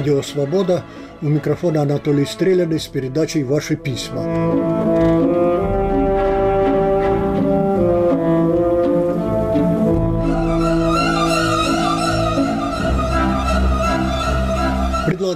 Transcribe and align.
Радио 0.00 0.22
«Свобода». 0.22 0.82
У 1.20 1.28
микрофона 1.28 1.82
Анатолий 1.82 2.24
Стреляный 2.24 2.80
с 2.80 2.86
передачей 2.86 3.44
«Ваши 3.44 3.76
письма». 3.76 5.69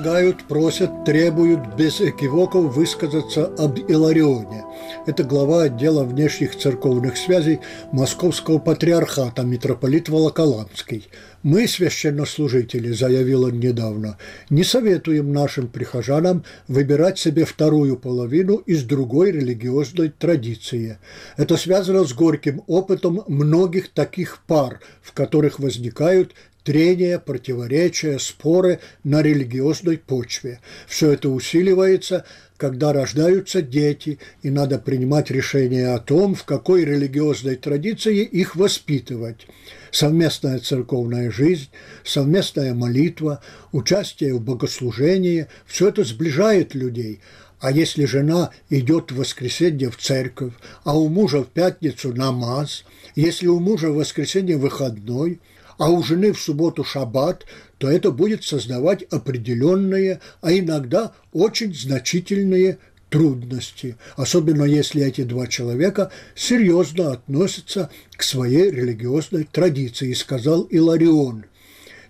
Предлагают, 0.05 0.45
просят, 0.45 1.05
требуют 1.07 1.77
без 1.77 1.99
экивоков 1.99 2.75
высказаться 2.75 3.47
об 3.57 3.79
Иларионе. 3.79 4.63
Это 5.07 5.25
глава 5.25 5.63
отдела 5.63 6.05
внешних 6.05 6.59
церковных 6.59 7.17
связей 7.17 7.61
Московского 7.91 8.59
патриархата 8.59 9.45
митрополит 9.45 10.11
Волоколамский. 10.11 11.09
«Мы, 11.43 11.67
священнослужители»,– 11.67 12.93
заявил 12.93 13.45
он 13.45 13.61
недавно,– 13.61 14.19
«не 14.51 14.63
советуем 14.63 15.33
нашим 15.33 15.69
прихожанам 15.69 16.45
выбирать 16.69 17.19
себе 17.19 17.47
вторую 17.47 17.97
половину 17.97 18.57
из 18.57 18.83
другой 18.83 19.33
религиозной 19.33 20.11
традиции. 20.11 20.99
Это 21.39 21.57
связано 21.57 22.05
с 22.05 22.13
горьким 22.13 22.63
опытом 22.67 23.23
многих 23.27 23.89
таких 23.89 24.41
пар, 24.47 24.81
в 25.01 25.13
которых 25.13 25.59
возникают 25.59 26.35
трения, 26.65 27.19
противоречия, 27.19 28.19
споры 28.19 28.81
на 29.05 29.23
религиозной 29.23 29.99
почве. 29.99 30.61
Все 30.89 31.13
это 31.13 31.29
усиливается, 31.29 32.25
когда 32.57 32.93
рождаются 32.93 33.63
дети, 33.63 34.19
и 34.43 34.51
надо 34.51 34.79
принимать 34.79 35.31
решение 35.31 35.95
о 35.95 35.99
том, 35.99 36.35
в 36.35 36.45
какой 36.45 36.85
религиозной 36.85 37.57
традиции 37.57 38.23
их 38.23 38.57
воспитывать. 38.57 39.47
Совместная 39.91 40.59
церковная 40.59 41.31
жизнь, 41.31 41.69
совместная 42.03 42.75
молитва, 42.75 43.41
участие 43.71 44.35
в 44.35 44.41
богослужении– 44.41 45.47
все 45.67 45.89
это 45.89 46.03
сближает 46.03 46.75
людей– 46.75 47.21
а 47.61 47.71
если 47.71 48.05
жена 48.05 48.51
идет 48.69 49.11
в 49.11 49.17
воскресенье 49.17 49.91
в 49.91 49.97
церковь, 49.97 50.53
а 50.83 50.99
у 50.99 51.09
мужа 51.09 51.43
в 51.43 51.47
пятницу 51.47 52.13
намаз, 52.13 52.85
если 53.15 53.47
у 53.47 53.59
мужа 53.59 53.89
в 53.89 53.95
воскресенье 53.95 54.59
выходной– 54.59 55.41
а 55.79 55.91
у 55.91 56.03
жены 56.03 56.33
в 56.33 56.41
субботу 56.41 56.85
шаббат, 56.85 57.45
то 57.79 57.91
это 57.91 58.11
будет 58.11 58.45
создавать 58.45 59.03
определенные, 59.05 60.21
а 60.41 60.53
иногда 60.53 61.13
очень 61.33 61.75
значительные 61.75 62.79
трудности, 63.11 63.97
особенно 64.17 64.65
если 64.65 65.05
эти 65.05 65.23
два 65.23 65.47
человека 65.47 66.11
серьезно 66.35 67.13
относятся 67.13 67.91
к 68.17 68.23
своей 68.23 68.71
религиозной 68.71 69.45
традиции, 69.45 70.13
сказал 70.15 70.63
Иларион. 70.63 71.45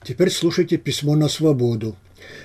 Теперь 0.02 0.30
слушайте 0.30 0.76
письмо 0.76 1.14
на 1.14 1.28
свободу. 1.28 1.96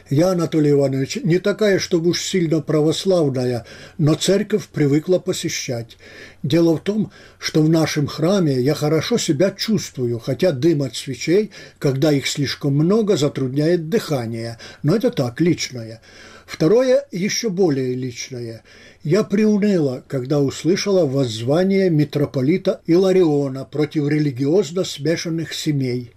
Я, 0.09 0.31
Анатолий 0.31 0.71
Иванович, 0.71 1.19
не 1.23 1.37
такая, 1.37 1.77
чтобы 1.77 2.09
уж 2.09 2.21
сильно 2.21 2.61
православная, 2.61 3.65
но 3.99 4.15
церковь 4.15 4.67
привыкла 4.67 5.19
посещать. 5.19 5.97
Дело 6.41 6.77
в 6.77 6.79
том, 6.79 7.11
что 7.37 7.61
в 7.61 7.69
нашем 7.69 8.07
храме 8.07 8.59
я 8.59 8.73
хорошо 8.73 9.19
себя 9.19 9.51
чувствую, 9.51 10.17
хотя 10.17 10.51
дым 10.51 10.81
от 10.81 10.95
свечей, 10.95 11.51
когда 11.77 12.11
их 12.11 12.25
слишком 12.25 12.73
много, 12.73 13.17
затрудняет 13.17 13.89
дыхание, 13.89 14.57
но 14.81 14.95
это 14.95 15.11
так, 15.11 15.39
личное. 15.41 16.01
Второе, 16.47 17.05
еще 17.11 17.49
более 17.49 17.93
личное. 17.93 18.63
Я 19.03 19.23
приуныла, 19.23 20.03
когда 20.07 20.39
услышала 20.39 21.05
воззвание 21.05 21.91
митрополита 21.91 22.81
Илариона 22.87 23.63
против 23.63 24.07
религиозно 24.07 24.83
смешанных 24.83 25.53
семей. 25.53 26.13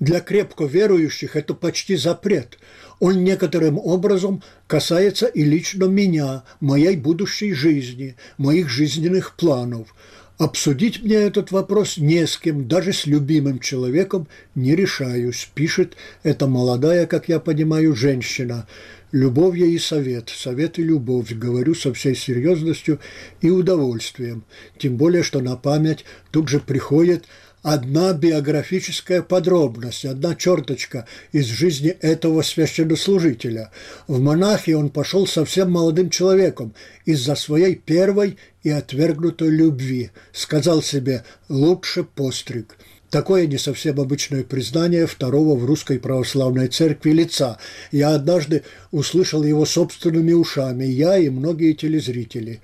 Для 0.00 0.20
крепко 0.20 0.64
верующих 0.64 1.36
это 1.36 1.54
почти 1.54 1.94
запрет– 1.94 2.58
он 2.98 3.24
некоторым 3.24 3.78
образом 3.78 4.42
касается 4.66 5.26
и 5.26 5.44
лично 5.44 5.84
меня, 5.84 6.44
моей 6.60 6.96
будущей 6.96 7.52
жизни, 7.52 8.16
моих 8.38 8.68
жизненных 8.68 9.36
планов. 9.36 9.94
Обсудить 10.38 11.02
мне 11.02 11.14
этот 11.14 11.50
вопрос 11.50 11.96
не 11.96 12.26
с 12.26 12.36
кем, 12.36 12.68
даже 12.68 12.92
с 12.92 13.06
любимым 13.06 13.58
человеком 13.58 14.28
не 14.54 14.76
решаюсь, 14.76 15.48
пишет 15.54 15.96
эта 16.22 16.46
молодая, 16.46 17.06
как 17.06 17.28
я 17.30 17.40
понимаю, 17.40 17.96
женщина. 17.96 18.66
Любовь 19.12 19.56
я 19.56 19.64
и 19.64 19.78
совет, 19.78 20.28
совет 20.28 20.78
и 20.78 20.82
любовь, 20.82 21.32
говорю 21.32 21.74
со 21.74 21.94
всей 21.94 22.14
серьезностью 22.14 22.98
и 23.40 23.48
удовольствием. 23.48 24.44
Тем 24.78 24.96
более, 24.96 25.22
что 25.22 25.40
на 25.40 25.56
память 25.56 26.04
тут 26.30 26.48
же 26.48 26.60
приходит 26.60 27.24
одна 27.62 28.12
биографическая 28.12 29.22
подробность, 29.22 30.04
одна 30.04 30.34
черточка 30.34 31.06
из 31.32 31.46
жизни 31.46 31.90
этого 32.00 32.42
священнослужителя. 32.42 33.70
В 34.06 34.20
монахи 34.20 34.70
он 34.70 34.90
пошел 34.90 35.26
совсем 35.26 35.72
молодым 35.72 36.10
человеком 36.10 36.74
из-за 37.04 37.34
своей 37.34 37.74
первой 37.74 38.36
и 38.62 38.70
отвергнутой 38.70 39.48
любви. 39.48 40.10
Сказал 40.32 40.82
себе 40.82 41.24
«лучше 41.48 42.04
постриг». 42.04 42.76
Такое 43.10 43.46
не 43.46 43.56
совсем 43.56 44.00
обычное 44.00 44.42
признание 44.42 45.06
второго 45.06 45.56
в 45.56 45.64
русской 45.64 45.98
православной 45.98 46.68
церкви 46.68 47.12
лица. 47.12 47.58
Я 47.92 48.14
однажды 48.14 48.64
услышал 48.90 49.44
его 49.44 49.64
собственными 49.64 50.32
ушами, 50.32 50.84
я 50.84 51.16
и 51.16 51.28
многие 51.28 51.72
телезрители 51.72 52.60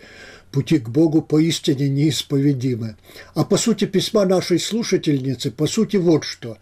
пути 0.53 0.79
к 0.79 0.89
Богу 0.89 1.23
поистине 1.23 1.89
неисповедимы. 1.89 2.97
А 3.35 3.45
по 3.45 3.57
сути 3.57 3.87
письма 3.87 4.25
нашей 4.27 4.61
слушательницы, 4.61 5.51
по 5.51 5.67
сути 5.67 5.97
вот 5.97 6.25
что. 6.25 6.59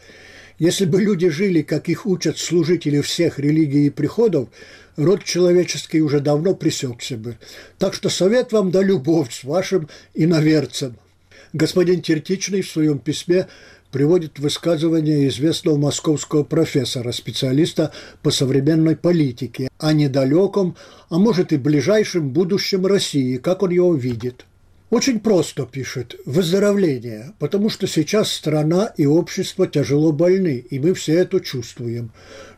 Если 0.58 0.84
бы 0.84 1.02
люди 1.02 1.28
жили, 1.28 1.62
как 1.62 1.88
их 1.88 2.06
учат 2.06 2.38
служители 2.38 3.00
всех 3.00 3.38
религий 3.38 3.86
и 3.86 3.90
приходов, 3.90 4.48
род 4.96 5.24
человеческий 5.24 6.02
уже 6.02 6.20
давно 6.20 6.54
пресекся 6.54 7.16
бы. 7.16 7.36
Так 7.78 7.94
что 7.94 8.08
совет 8.08 8.52
вам 8.52 8.70
да 8.70 8.82
любовь 8.82 9.32
с 9.32 9.44
вашим 9.44 9.88
иноверцем. 10.14 10.96
Господин 11.52 12.00
Тертичный 12.00 12.62
в 12.62 12.70
своем 12.70 12.98
письме 12.98 13.48
приводит 13.90 14.38
высказывание 14.38 15.28
известного 15.28 15.76
московского 15.76 16.44
профессора, 16.44 17.12
специалиста 17.12 17.92
по 18.22 18.30
современной 18.30 18.96
политике, 18.96 19.68
о 19.78 19.92
недалеком, 19.92 20.76
а 21.08 21.18
может 21.18 21.52
и 21.52 21.56
ближайшем 21.56 22.30
будущем 22.30 22.86
России, 22.86 23.36
как 23.36 23.62
он 23.62 23.70
его 23.70 23.94
видит. 23.94 24.46
Очень 24.90 25.20
просто 25.20 25.66
пишет 25.66 26.16
«выздоровление», 26.26 27.32
потому 27.38 27.70
что 27.70 27.86
сейчас 27.86 28.32
страна 28.32 28.92
и 28.96 29.06
общество 29.06 29.68
тяжело 29.68 30.10
больны, 30.10 30.64
и 30.68 30.80
мы 30.80 30.94
все 30.94 31.14
это 31.14 31.38
чувствуем. 31.38 32.10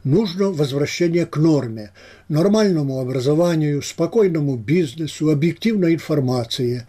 Нужно 0.05 0.51
возвращение 0.51 1.27
к 1.27 1.37
норме, 1.37 1.93
нормальному 2.29 2.99
образованию, 2.99 3.83
спокойному 3.83 4.57
бизнесу, 4.57 5.31
объективной 5.31 5.95
информации. 5.95 6.87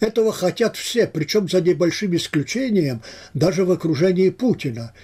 Этого 0.00 0.32
хотят 0.32 0.76
все, 0.76 1.06
причем 1.06 1.46
за 1.46 1.60
небольшим 1.60 2.16
исключением 2.16 3.02
даже 3.34 3.66
в 3.66 3.70
окружении 3.70 4.30
Путина. 4.30 4.94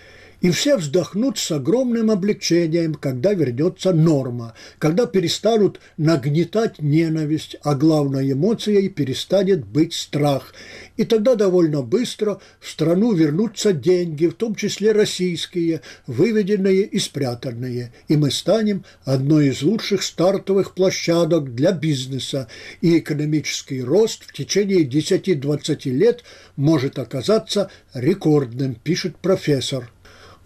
И 0.41 0.51
все 0.51 0.77
вздохнут 0.79 1.37
с 1.39 1.51
огромным 1.51 2.11
облегчением, 2.11 2.95
когда 2.95 3.35
вернется 3.35 3.93
норма, 3.93 4.55
когда 4.79 5.07
перестанут 5.07 5.81
нагнетать 5.99 6.81
ненависть, 6.81 7.57
а 7.63 7.75
главной 7.75 8.33
эмоцией 8.33 8.89
перестанет 8.89 9.67
быть 9.67 9.93
страх. 9.93 10.55
И 10.97 11.05
тогда 11.05 11.35
довольно 11.35 11.83
быстро 11.83 12.41
в 12.59 12.71
страну 12.71 13.13
вернутся 13.13 13.73
деньги, 13.75 14.27
в 14.27 14.35
том 14.35 14.55
числе 14.55 14.93
российские, 14.93 15.83
выведенные 16.07 16.83
и 16.85 16.99
спрятанные, 16.99 17.93
и 18.09 18.17
мы 18.17 18.31
станем 18.31 18.85
одной 19.05 19.49
из 19.49 19.63
лучших 19.63 20.03
стартовых 20.03 20.75
площадок 20.75 21.55
для 21.55 21.73
бизнеса, 21.73 22.49
и 22.81 22.99
экономический 22.99 23.83
рост 23.83 24.25
в 24.25 24.33
течение 24.33 24.85
10-20 24.85 25.91
лет 25.91 26.25
может 26.57 26.99
оказаться 26.99 27.71
рекордным, 27.93 28.75
пишет 28.75 29.17
профессор. 29.19 29.91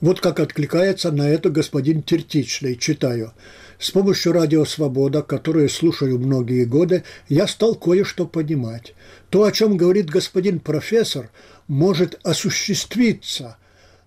Вот 0.04 0.20
как 0.20 0.38
откликается 0.38 1.10
на 1.12 1.30
это 1.30 1.48
господин 1.48 2.02
Тертичный, 2.02 2.76
читаю. 2.76 3.32
С 3.78 3.90
помощью 3.90 4.34
радио 4.34 4.66
«Свобода», 4.66 5.22
которое 5.22 5.66
слушаю 5.66 6.18
многие 6.18 6.66
годы, 6.66 7.04
я 7.30 7.46
стал 7.46 7.74
кое-что 7.74 8.26
понимать. 8.26 8.94
То, 9.30 9.44
о 9.44 9.50
чем 9.50 9.78
говорит 9.78 10.10
господин 10.10 10.60
профессор, 10.60 11.30
может 11.68 12.20
осуществиться, 12.22 13.56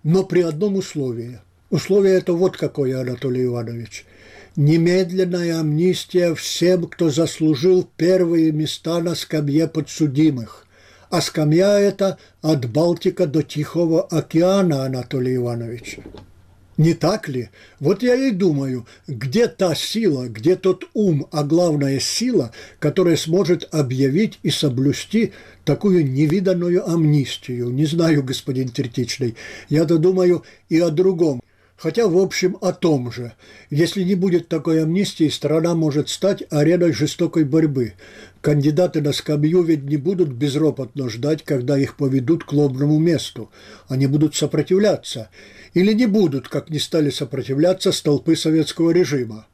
но 0.04 0.22
при 0.22 0.42
одном 0.42 0.76
условии. 0.76 1.40
Условие 1.68 2.14
это 2.14 2.32
вот 2.32 2.56
какое, 2.56 3.00
Анатолий 3.00 3.46
Иванович. 3.46 4.06
Немедленная 4.54 5.58
амнистия 5.58 6.32
всем, 6.36 6.86
кто 6.86 7.10
заслужил 7.10 7.90
первые 7.96 8.52
места 8.52 9.00
на 9.00 9.16
скамье 9.16 9.66
подсудимых 9.66 10.67
а 11.10 11.20
скамья 11.20 11.78
эта 11.78 12.18
от 12.42 12.70
Балтика 12.70 13.26
до 13.26 13.42
Тихого 13.42 14.02
океана, 14.02 14.84
Анатолий 14.84 15.36
Иванович. 15.36 15.98
Не 16.78 16.94
так 16.94 17.28
ли? 17.28 17.50
Вот 17.80 18.04
я 18.04 18.14
и 18.14 18.30
думаю, 18.30 18.86
где 19.08 19.48
та 19.48 19.74
сила, 19.74 20.28
где 20.28 20.54
тот 20.54 20.84
ум, 20.94 21.26
а 21.32 21.42
главная 21.42 21.98
сила, 21.98 22.52
которая 22.78 23.16
сможет 23.16 23.68
объявить 23.74 24.38
и 24.44 24.50
соблюсти 24.50 25.32
такую 25.64 26.08
невиданную 26.08 26.88
амнистию. 26.88 27.70
Не 27.70 27.84
знаю, 27.84 28.22
господин 28.22 28.68
Тертичный, 28.68 29.34
я-то 29.68 29.98
думаю 29.98 30.44
и 30.68 30.78
о 30.78 30.90
другом. 30.90 31.40
Хотя, 31.78 32.08
в 32.08 32.18
общем, 32.18 32.56
о 32.60 32.72
том 32.72 33.12
же. 33.12 33.32
Если 33.70 34.02
не 34.02 34.16
будет 34.16 34.48
такой 34.48 34.82
амнистии, 34.82 35.28
страна 35.28 35.76
может 35.76 36.08
стать 36.08 36.42
ареной 36.50 36.92
жестокой 36.92 37.44
борьбы. 37.44 37.94
Кандидаты 38.40 39.00
на 39.00 39.12
скамью 39.12 39.62
ведь 39.62 39.82
не 39.82 39.96
будут 39.96 40.28
безропотно 40.28 41.08
ждать, 41.08 41.42
когда 41.44 41.76
их 41.76 41.96
поведут 41.96 42.44
к 42.44 42.52
лобному 42.52 42.98
месту. 42.98 43.50
Они 43.88 44.06
будут 44.06 44.36
сопротивляться. 44.36 45.30
Или 45.74 45.92
не 45.92 46.06
будут, 46.06 46.48
как 46.48 46.70
не 46.70 46.78
стали 46.78 47.10
сопротивляться 47.10 47.90
столпы 47.90 48.36
советского 48.36 48.90
режима. 48.90 49.46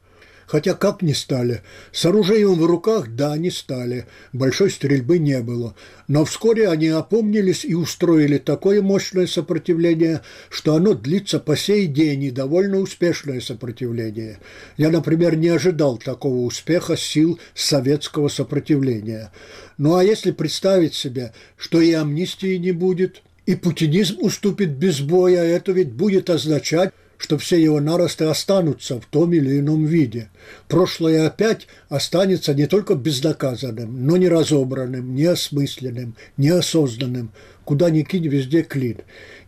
Хотя 0.47 0.73
как 0.73 1.01
не 1.01 1.13
стали? 1.13 1.61
С 1.91 2.05
оружием 2.05 2.55
в 2.55 2.65
руках, 2.65 3.07
да, 3.09 3.35
не 3.37 3.49
стали. 3.49 4.05
Большой 4.31 4.69
стрельбы 4.69 5.17
не 5.17 5.41
было. 5.41 5.75
Но 6.07 6.23
вскоре 6.23 6.69
они 6.69 6.87
опомнились 6.87 7.65
и 7.65 7.73
устроили 7.73 8.37
такое 8.37 8.81
мощное 8.81 9.25
сопротивление, 9.27 10.21
что 10.49 10.75
оно 10.75 10.93
длится 10.93 11.39
по 11.39 11.57
сей 11.57 11.87
день 11.87 12.23
и 12.23 12.31
довольно 12.31 12.77
успешное 12.77 13.41
сопротивление. 13.41 14.39
Я, 14.77 14.89
например, 14.89 15.35
не 15.35 15.49
ожидал 15.49 15.97
такого 15.97 16.45
успеха 16.45 16.95
сил 16.95 17.39
советского 17.55 18.27
сопротивления. 18.27 19.31
Ну 19.77 19.95
а 19.95 20.03
если 20.03 20.31
представить 20.31 20.93
себе, 20.93 21.33
что 21.57 21.81
и 21.81 21.91
амнистии 21.91 22.57
не 22.57 22.71
будет, 22.71 23.23
и 23.45 23.55
путинизм 23.55 24.17
уступит 24.21 24.71
без 24.71 25.01
боя, 25.01 25.43
это 25.43 25.71
ведь 25.71 25.91
будет 25.91 26.29
означать, 26.29 26.93
что 27.17 27.37
все 27.37 27.61
его 27.61 27.79
наросты 27.79 28.25
останутся 28.25 28.99
в 28.99 29.05
том 29.05 29.33
или 29.33 29.59
ином 29.59 29.85
виде. 29.85 30.29
Прошлое 30.67 31.27
опять 31.27 31.67
останется 31.89 32.53
не 32.53 32.67
только 32.67 32.95
безнаказанным, 32.95 34.05
но 34.05 34.17
не 34.17 34.27
разобранным, 34.27 35.15
не 35.15 35.25
осмысленным, 35.25 36.15
неосознанным. 36.37 37.31
Куда 37.63 37.89
ни 37.89 38.03
кинь, 38.03 38.27
везде 38.27 38.61
клин. 38.61 38.97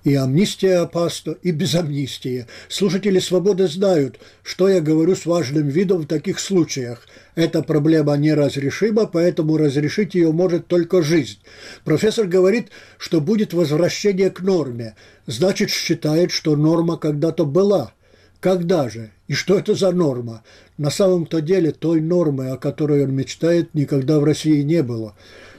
И 0.07 0.15
амнистия 0.15 0.77
опасна, 0.77 1.36
и 1.44 1.51
без 1.51 1.75
амнистии. 1.75 2.45
Слушатели 2.69 3.19
«Свободы» 3.19 3.68
знают, 3.68 4.21
что 4.42 4.69
я 4.69 4.80
говорю 4.80 5.18
с 5.18 5.25
важным 5.25 5.68
видом 5.68 6.04
в 6.04 6.07
таких 6.07 6.39
случаях. 6.39 7.06
Эта 7.36 7.62
проблема 7.62 8.15
неразрешима, 8.15 9.06
поэтому 9.06 9.57
разрешить 9.57 10.15
ее 10.15 10.31
может 10.31 10.68
только 10.68 11.01
жизнь. 11.01 11.39
Профессор 11.83 12.25
говорит, 12.25 12.69
что 12.98 13.19
будет 13.19 13.51
возвращение 13.51 14.30
к 14.30 14.39
норме. 14.39 14.95
Значит, 15.25 15.71
считает, 15.71 16.31
что 16.31 16.56
норма 16.56 16.95
когда-то 16.95 17.45
была. 17.45 17.92
Когда 18.39 18.88
же? 18.88 19.12
И 19.27 19.33
что 19.33 19.59
это 19.59 19.75
за 19.75 19.92
норма? 19.92 20.42
На 20.77 20.89
самом-то 20.89 21.42
деле 21.42 21.71
той 21.71 22.00
нормы, 22.00 22.51
о 22.51 22.56
которой 22.56 23.04
он 23.04 23.13
мечтает, 23.13 23.74
никогда 23.74 24.21
в 24.21 24.24
России 24.24 24.62
не 24.62 24.83
было 24.83 25.15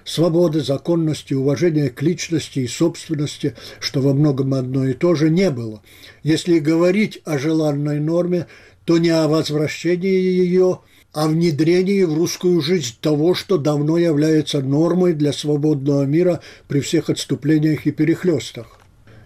свободы, 0.08 0.62
законности, 0.62 1.34
уважения 1.34 1.90
к 1.90 2.00
личности 2.00 2.60
и 2.60 2.66
собственности, 2.66 3.54
что 3.78 4.00
во 4.00 4.14
многом 4.14 4.54
одно 4.54 4.86
и 4.86 4.94
то 4.94 5.14
же, 5.14 5.28
не 5.28 5.50
было. 5.50 5.82
Если 6.22 6.58
говорить 6.58 7.20
о 7.24 7.38
желанной 7.38 8.00
норме, 8.00 8.46
то 8.86 8.96
не 8.96 9.10
о 9.10 9.28
возвращении 9.28 10.08
ее, 10.08 10.80
а 11.12 11.28
внедрении 11.28 12.04
в 12.04 12.14
русскую 12.14 12.60
жизнь 12.62 12.94
того, 13.02 13.34
что 13.34 13.58
давно 13.58 13.98
является 13.98 14.62
нормой 14.62 15.12
для 15.12 15.32
свободного 15.32 16.04
мира 16.04 16.40
при 16.68 16.80
всех 16.80 17.10
отступлениях 17.10 17.86
и 17.86 17.90
перехлестах. 17.90 18.78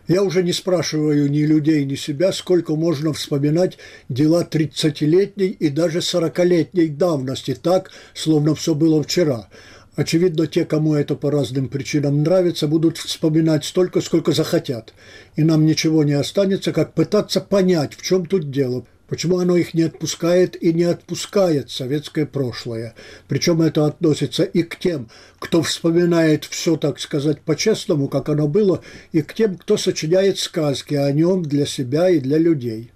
Я 0.08 0.24
уже 0.24 0.42
не 0.42 0.52
спрашиваю 0.52 1.30
ни 1.30 1.42
людей, 1.42 1.84
ни 1.84 1.94
себя, 1.94 2.32
сколько 2.32 2.74
можно 2.74 3.12
вспоминать 3.12 3.78
дела 4.08 4.44
30-летней 4.50 5.50
и 5.50 5.68
даже 5.68 6.00
40-летней 6.00 6.88
давности, 6.88 7.54
так, 7.54 7.92
словно 8.14 8.56
все 8.56 8.74
было 8.74 9.00
вчера. 9.04 9.48
Очевидно, 9.94 10.46
те, 10.46 10.64
кому 10.64 10.94
это 10.94 11.14
по 11.16 11.30
разным 11.30 11.68
причинам 11.68 12.22
нравится, 12.22 12.66
будут 12.66 12.96
вспоминать 12.96 13.66
столько, 13.66 14.00
сколько 14.00 14.32
захотят. 14.32 14.94
И 15.36 15.42
нам 15.42 15.66
ничего 15.66 16.02
не 16.02 16.14
останется, 16.14 16.72
как 16.72 16.94
пытаться 16.94 17.42
понять, 17.42 17.94
в 17.94 18.00
чем 18.00 18.24
тут 18.24 18.50
дело, 18.50 18.86
почему 19.06 19.38
оно 19.38 19.54
их 19.54 19.74
не 19.74 19.82
отпускает 19.82 20.60
и 20.62 20.72
не 20.72 20.84
отпускает 20.84 21.70
советское 21.70 22.24
прошлое. 22.24 22.94
Причем 23.28 23.60
это 23.60 23.84
относится 23.84 24.44
и 24.44 24.62
к 24.62 24.78
тем, 24.78 25.10
кто 25.38 25.60
вспоминает 25.60 26.46
все, 26.46 26.76
так 26.76 26.98
сказать, 26.98 27.42
по-честному, 27.42 28.08
как 28.08 28.30
оно 28.30 28.48
было, 28.48 28.82
и 29.12 29.20
к 29.20 29.34
тем, 29.34 29.56
кто 29.56 29.76
сочиняет 29.76 30.38
сказки 30.38 30.94
о 30.94 31.12
нем 31.12 31.42
для 31.42 31.66
себя 31.66 32.08
и 32.08 32.18
для 32.18 32.38
людей. 32.38 32.92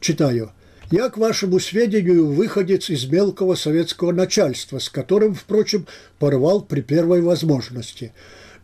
Читаю– 0.00 0.50
я, 0.94 1.10
к 1.10 1.18
вашему 1.18 1.58
сведению, 1.58 2.28
выходец 2.28 2.88
из 2.88 3.04
мелкого 3.06 3.56
советского 3.56 4.12
начальства, 4.12 4.78
с 4.78 4.88
которым, 4.88 5.34
впрочем, 5.34 5.88
порвал 6.20 6.62
при 6.62 6.82
первой 6.82 7.20
возможности. 7.20 8.12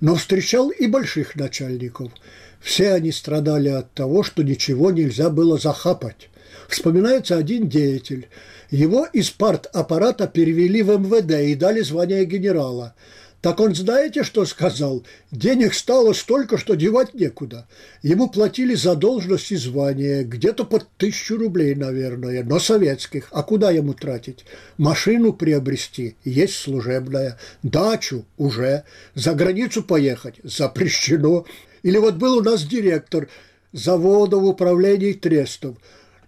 Но 0.00 0.14
встречал 0.14 0.70
и 0.70 0.86
больших 0.86 1.34
начальников. 1.34 2.12
Все 2.60 2.92
они 2.92 3.10
страдали 3.10 3.70
от 3.70 3.92
того, 3.94 4.22
что 4.22 4.44
ничего 4.44 4.92
нельзя 4.92 5.28
было 5.28 5.58
захапать. 5.58 6.30
Вспоминается 6.68 7.36
один 7.36 7.68
деятель. 7.68 8.28
Его 8.70 9.06
из 9.12 9.30
парт-аппарата 9.30 10.28
перевели 10.28 10.84
в 10.84 10.90
МВД 10.90 11.32
и 11.32 11.56
дали 11.56 11.80
звание 11.80 12.24
генерала– 12.24 12.94
так 13.40 13.58
он 13.60 13.74
знаете, 13.74 14.22
что 14.22 14.44
сказал? 14.44 15.02
Денег 15.30 15.72
стало 15.72 16.12
столько, 16.12 16.58
что 16.58 16.74
девать 16.74 17.14
некуда. 17.14 17.66
Ему 18.02 18.28
платили 18.28 18.74
за 18.74 18.94
должность 18.94 19.50
и 19.50 19.56
звание, 19.56 20.24
где-то 20.24 20.64
под 20.64 20.86
тысячу 20.98 21.38
рублей, 21.38 21.74
наверное, 21.74 22.44
но 22.44 22.58
советских. 22.58 23.28
А 23.30 23.42
куда 23.42 23.70
ему 23.70 23.94
тратить? 23.94 24.44
Машину 24.76 25.32
приобрести, 25.32 26.16
есть 26.22 26.56
служебная. 26.56 27.38
Дачу 27.62 28.26
уже. 28.36 28.84
За 29.14 29.32
границу 29.32 29.82
поехать 29.82 30.34
запрещено. 30.42 31.46
Или 31.82 31.96
вот 31.96 32.16
был 32.16 32.38
у 32.38 32.42
нас 32.42 32.64
директор 32.64 33.28
завода 33.72 34.36
в 34.36 34.44
управлении 34.44 35.14
трестов. 35.14 35.76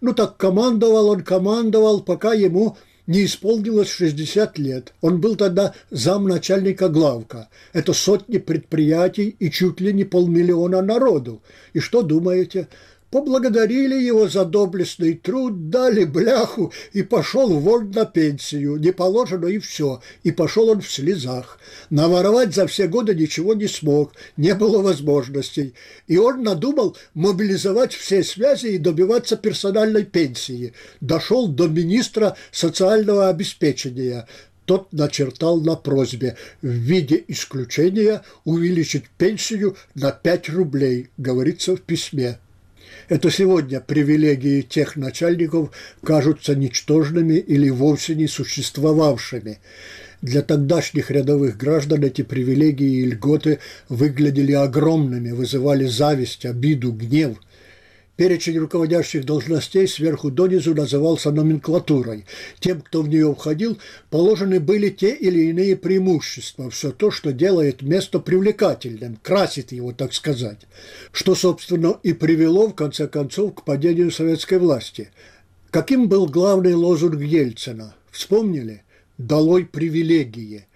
Ну 0.00 0.14
так 0.14 0.38
командовал 0.38 1.10
он, 1.10 1.22
командовал, 1.22 2.00
пока 2.00 2.32
ему 2.32 2.78
не 3.06 3.24
исполнилось 3.24 3.90
60 3.90 4.58
лет. 4.58 4.94
Он 5.00 5.20
был 5.20 5.36
тогда 5.36 5.74
замначальника 5.90 6.88
главка. 6.88 7.48
Это 7.72 7.92
сотни 7.92 8.38
предприятий 8.38 9.34
и 9.38 9.50
чуть 9.50 9.80
ли 9.80 9.92
не 9.92 10.04
полмиллиона 10.04 10.82
народу. 10.82 11.42
И 11.72 11.80
что 11.80 12.02
думаете? 12.02 12.68
Поблагодарили 13.12 13.94
его 14.02 14.26
за 14.26 14.46
доблестный 14.46 15.12
труд, 15.14 15.68
дали 15.68 16.04
бляху 16.04 16.72
и 16.94 17.02
пошел 17.02 17.60
вон 17.60 17.90
на 17.90 18.06
пенсию. 18.06 18.76
Не 18.76 18.90
положено 18.90 19.46
и 19.46 19.58
все. 19.58 20.00
И 20.22 20.32
пошел 20.32 20.70
он 20.70 20.80
в 20.80 20.90
слезах. 20.90 21.58
Наворовать 21.90 22.54
за 22.54 22.66
все 22.66 22.88
годы 22.88 23.14
ничего 23.14 23.52
не 23.52 23.68
смог, 23.68 24.14
не 24.38 24.54
было 24.54 24.80
возможностей. 24.80 25.74
И 26.08 26.16
он 26.16 26.42
надумал 26.42 26.96
мобилизовать 27.12 27.92
все 27.92 28.24
связи 28.24 28.68
и 28.68 28.78
добиваться 28.78 29.36
персональной 29.36 30.04
пенсии. 30.04 30.72
Дошел 31.02 31.48
до 31.48 31.68
министра 31.68 32.34
социального 32.50 33.28
обеспечения. 33.28 34.26
Тот 34.64 34.90
начертал 34.90 35.60
на 35.60 35.76
просьбе 35.76 36.38
в 36.62 36.68
виде 36.68 37.22
исключения 37.28 38.22
увеличить 38.44 39.10
пенсию 39.18 39.76
на 39.94 40.12
5 40.12 40.48
рублей, 40.48 41.10
говорится 41.18 41.76
в 41.76 41.82
письме. 41.82 42.38
Это 43.12 43.30
сегодня 43.30 43.78
привилегии 43.78 44.62
тех 44.62 44.96
начальников 44.96 45.70
кажутся 46.02 46.54
ничтожными 46.54 47.34
или 47.34 47.68
вовсе 47.68 48.14
не 48.14 48.26
существовавшими. 48.26 49.58
Для 50.22 50.40
тогдашних 50.40 51.10
рядовых 51.10 51.58
граждан 51.58 52.04
эти 52.04 52.22
привилегии 52.22 53.02
и 53.02 53.04
льготы 53.04 53.58
выглядели 53.90 54.52
огромными, 54.52 55.32
вызывали 55.32 55.84
зависть, 55.84 56.46
обиду, 56.46 56.90
гнев– 56.90 57.36
Перечень 58.22 58.56
руководящих 58.58 59.24
должностей 59.24 59.88
сверху 59.88 60.30
донизу 60.30 60.76
назывался 60.76 61.32
номенклатурой. 61.32 62.24
Тем, 62.60 62.80
кто 62.80 63.02
в 63.02 63.08
нее 63.08 63.34
входил, 63.34 63.78
положены 64.10 64.60
были 64.60 64.90
те 64.90 65.12
или 65.12 65.50
иные 65.50 65.74
преимущества, 65.74 66.70
все 66.70 66.92
то, 66.92 67.10
что 67.10 67.32
делает 67.32 67.82
место 67.82 68.20
привлекательным, 68.20 69.18
красит 69.20 69.72
его, 69.72 69.90
так 69.90 70.12
сказать. 70.14 70.60
Что, 71.10 71.34
собственно, 71.34 71.98
и 72.04 72.12
привело, 72.12 72.68
в 72.68 72.76
конце 72.76 73.08
концов, 73.08 73.56
к 73.56 73.64
падению 73.64 74.12
советской 74.12 74.60
власти. 74.60 75.10
Каким 75.72 76.08
был 76.08 76.26
главный 76.26 76.74
лозунг 76.74 77.20
Ельцина? 77.20 77.96
Вспомнили? 78.12 78.84
«Долой 79.18 79.66
привилегии». 79.66 80.66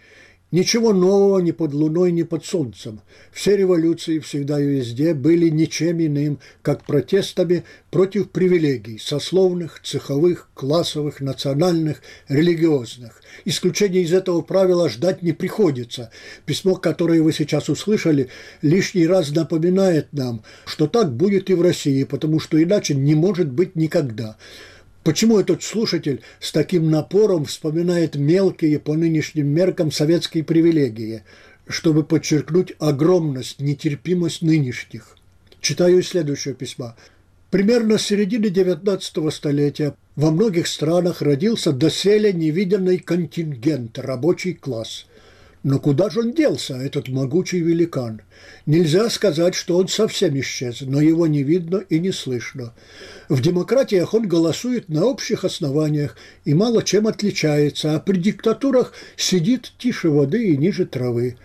Ничего 0.52 0.92
нового 0.92 1.40
ни 1.40 1.50
под 1.50 1.74
луной, 1.74 2.12
ни 2.12 2.22
под 2.22 2.44
солнцем. 2.44 3.00
Все 3.32 3.56
революции 3.56 4.20
всегда 4.20 4.60
и 4.60 4.64
везде 4.64 5.12
были 5.12 5.48
ничем 5.48 6.00
иным, 6.00 6.38
как 6.62 6.84
протестами 6.84 7.64
против 7.90 8.30
привилегий 8.30 9.00
сословных, 9.00 9.80
цеховых, 9.82 10.48
классовых, 10.54 11.20
национальных, 11.20 12.00
религиозных. 12.28 13.20
Исключения 13.44 14.02
из 14.02 14.12
этого 14.12 14.40
правила 14.40 14.88
ждать 14.88 15.20
не 15.20 15.32
приходится. 15.32 16.10
Письмо, 16.44 16.76
которое 16.76 17.22
вы 17.22 17.32
сейчас 17.32 17.68
услышали, 17.68 18.28
лишний 18.62 19.08
раз 19.08 19.32
напоминает 19.32 20.12
нам, 20.12 20.44
что 20.64 20.86
так 20.86 21.12
будет 21.12 21.50
и 21.50 21.54
в 21.54 21.60
России, 21.62 22.04
потому 22.04 22.38
что 22.38 22.62
иначе 22.62 22.94
не 22.94 23.16
может 23.16 23.50
быть 23.50 23.74
никогда. 23.74 24.36
Почему 25.06 25.38
этот 25.38 25.62
слушатель 25.62 26.20
с 26.40 26.50
таким 26.50 26.90
напором 26.90 27.44
вспоминает 27.44 28.16
мелкие 28.16 28.80
по 28.80 28.94
нынешним 28.94 29.46
меркам 29.46 29.92
советские 29.92 30.42
привилегии, 30.42 31.22
чтобы 31.68 32.02
подчеркнуть 32.02 32.72
огромность, 32.80 33.60
нетерпимость 33.60 34.42
нынешних? 34.42 35.16
Читаю 35.60 36.00
из 36.00 36.08
следующего 36.08 36.54
письма. 36.54 36.96
Примерно 37.52 37.98
с 37.98 38.02
середины 38.02 38.46
XIX 38.46 39.30
столетия 39.30 39.94
во 40.16 40.32
многих 40.32 40.66
странах 40.66 41.22
родился 41.22 41.70
доселе 41.70 42.32
невиданный 42.32 42.98
контингент, 42.98 44.00
рабочий 44.00 44.54
класс– 44.54 45.06
но 45.66 45.80
куда 45.80 46.10
же 46.10 46.20
он 46.20 46.32
делся, 46.32 46.76
этот 46.76 47.08
могучий 47.08 47.58
великан? 47.58 48.22
Нельзя 48.66 49.10
сказать, 49.10 49.56
что 49.56 49.78
он 49.78 49.88
совсем 49.88 50.38
исчез, 50.38 50.82
но 50.82 51.00
его 51.00 51.26
не 51.26 51.42
видно 51.42 51.82
и 51.88 51.98
не 51.98 52.12
слышно. 52.12 52.72
В 53.28 53.42
демократиях 53.42 54.14
он 54.14 54.28
голосует 54.28 54.88
на 54.88 55.04
общих 55.04 55.44
основаниях 55.44 56.16
и 56.44 56.54
мало 56.54 56.84
чем 56.84 57.08
отличается, 57.08 57.96
а 57.96 57.98
при 57.98 58.18
диктатурах 58.18 58.92
сидит 59.16 59.72
тише 59.76 60.08
воды 60.08 60.50
и 60.52 60.56
ниже 60.56 60.86
травы 60.86 61.36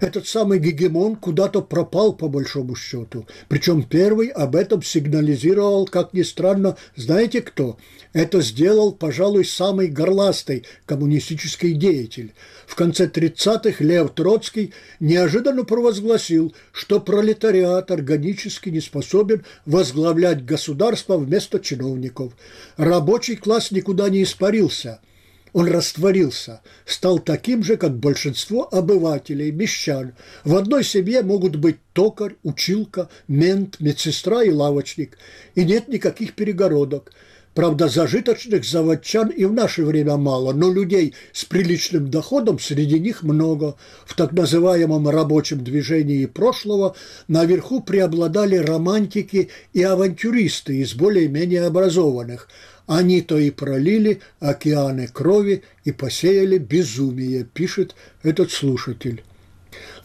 этот 0.00 0.26
самый 0.26 0.58
гегемон 0.58 1.16
куда-то 1.16 1.62
пропал 1.62 2.12
по 2.12 2.28
большому 2.28 2.74
счету. 2.74 3.26
Причем 3.48 3.82
первый 3.82 4.28
об 4.28 4.56
этом 4.56 4.82
сигнализировал, 4.82 5.86
как 5.86 6.12
ни 6.12 6.22
странно, 6.22 6.76
знаете 6.94 7.42
кто? 7.42 7.76
Это 8.12 8.40
сделал, 8.40 8.92
пожалуй, 8.92 9.44
самый 9.44 9.88
горластый 9.88 10.64
коммунистический 10.86 11.72
деятель. 11.72 12.34
В 12.66 12.74
конце 12.74 13.06
30-х 13.06 13.82
Лев 13.84 14.10
Троцкий 14.14 14.72
неожиданно 15.00 15.64
провозгласил, 15.64 16.54
что 16.72 17.00
пролетариат 17.00 17.90
органически 17.90 18.70
не 18.70 18.80
способен 18.80 19.44
возглавлять 19.64 20.44
государство 20.44 21.16
вместо 21.16 21.60
чиновников. 21.60 22.32
Рабочий 22.76 23.36
класс 23.36 23.70
никуда 23.70 24.08
не 24.08 24.22
испарился– 24.22 25.00
он 25.52 25.68
растворился, 25.68 26.60
стал 26.84 27.18
таким 27.18 27.62
же, 27.62 27.76
как 27.76 27.96
большинство 27.96 28.68
обывателей, 28.70 29.50
мещан. 29.50 30.12
В 30.44 30.56
одной 30.56 30.84
семье 30.84 31.22
могут 31.22 31.56
быть 31.56 31.76
токарь, 31.92 32.36
училка, 32.42 33.08
мент, 33.28 33.80
медсестра 33.80 34.42
и 34.42 34.50
лавочник. 34.50 35.16
И 35.54 35.64
нет 35.64 35.88
никаких 35.88 36.34
перегородок. 36.34 37.12
Правда, 37.54 37.88
зажиточных 37.88 38.66
заводчан 38.66 39.30
и 39.30 39.46
в 39.46 39.52
наше 39.54 39.82
время 39.82 40.18
мало, 40.18 40.52
но 40.52 40.70
людей 40.70 41.14
с 41.32 41.46
приличным 41.46 42.10
доходом 42.10 42.58
среди 42.58 43.00
них 43.00 43.22
много. 43.22 43.76
В 44.04 44.14
так 44.14 44.32
называемом 44.32 45.08
рабочем 45.08 45.64
движении 45.64 46.26
прошлого 46.26 46.94
наверху 47.28 47.80
преобладали 47.80 48.56
романтики 48.56 49.48
и 49.72 49.82
авантюристы 49.82 50.76
из 50.76 50.92
более-менее 50.94 51.64
образованных– 51.64 52.50
они-то 52.86 53.38
и 53.38 53.50
пролили 53.50 54.20
океаны 54.40 55.08
крови 55.08 55.62
и 55.84 55.92
посеяли 55.92 56.58
безумие, 56.58 57.44
пишет 57.44 57.94
этот 58.22 58.52
слушатель. 58.52 59.22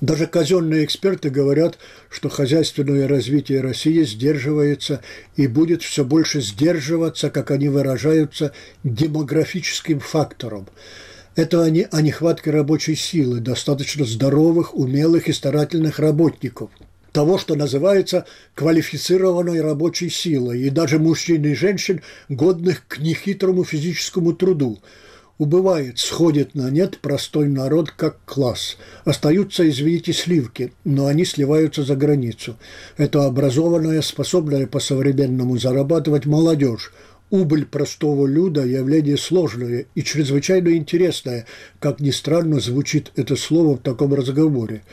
Даже 0.01 0.27
казенные 0.27 0.83
эксперты 0.83 1.29
говорят, 1.29 1.77
что 2.09 2.27
хозяйственное 2.27 3.07
развитие 3.07 3.61
России 3.61 4.03
сдерживается 4.03 5.01
и 5.35 5.47
будет 5.47 5.81
все 5.83 6.03
больше 6.03 6.41
сдерживаться, 6.41 7.29
как 7.29 7.51
они 7.51 7.69
выражаются, 7.69 8.51
демографическим 8.83 10.00
фактором. 10.00 10.67
Это 11.35 11.63
они 11.63 11.88
о 11.91 12.01
нехватке 12.01 12.51
рабочей 12.51 12.95
силы, 12.95 13.39
достаточно 13.39 14.03
здоровых, 14.03 14.75
умелых 14.75 15.29
и 15.29 15.33
старательных 15.33 16.00
работников– 16.00 16.71
того, 17.12 17.38
что 17.38 17.56
называется 17.56 18.25
квалифицированной 18.56 19.62
рабочей 19.62 20.10
силой, 20.10 20.62
и 20.62 20.70
даже 20.70 21.00
мужчин 21.00 21.46
и 21.46 21.53
женщин, 21.53 22.01
годных 22.30 22.88
к 22.88 23.00
нехитрому 23.00 23.63
физическому 23.63 24.34
труду. 24.34 24.80
Убывает, 25.38 25.98
сходит 25.98 26.53
на 26.53 26.70
нет 26.70 27.00
простой 27.00 27.48
народ 27.48 27.89
как 27.89 28.24
класс. 28.25 28.77
Остаются, 29.06 29.68
извините, 29.68 30.13
сливки, 30.13 30.72
но 30.84 31.08
они 31.08 31.25
сливаются 31.25 31.84
за 31.84 31.96
границу. 31.96 32.58
Это 32.96 33.25
образованная, 33.25 34.03
способная 34.03 34.68
по-современному 34.68 35.58
зарабатывать 35.58 36.27
молодежь, 36.27 36.91
Убыль 37.32 37.65
простого 37.65 38.27
люда– 38.27 38.65
явление 38.65 39.18
сложное 39.18 39.86
и 39.96 40.03
чрезвычайно 40.03 40.75
интересное, 40.75 41.46
как 41.80 42.01
ни 42.01 42.12
странно 42.12 42.60
звучит 42.60 43.13
это 43.15 43.38
слово 43.38 43.77
в 43.77 43.80
таком 43.80 44.13
разговоре. 44.13 44.84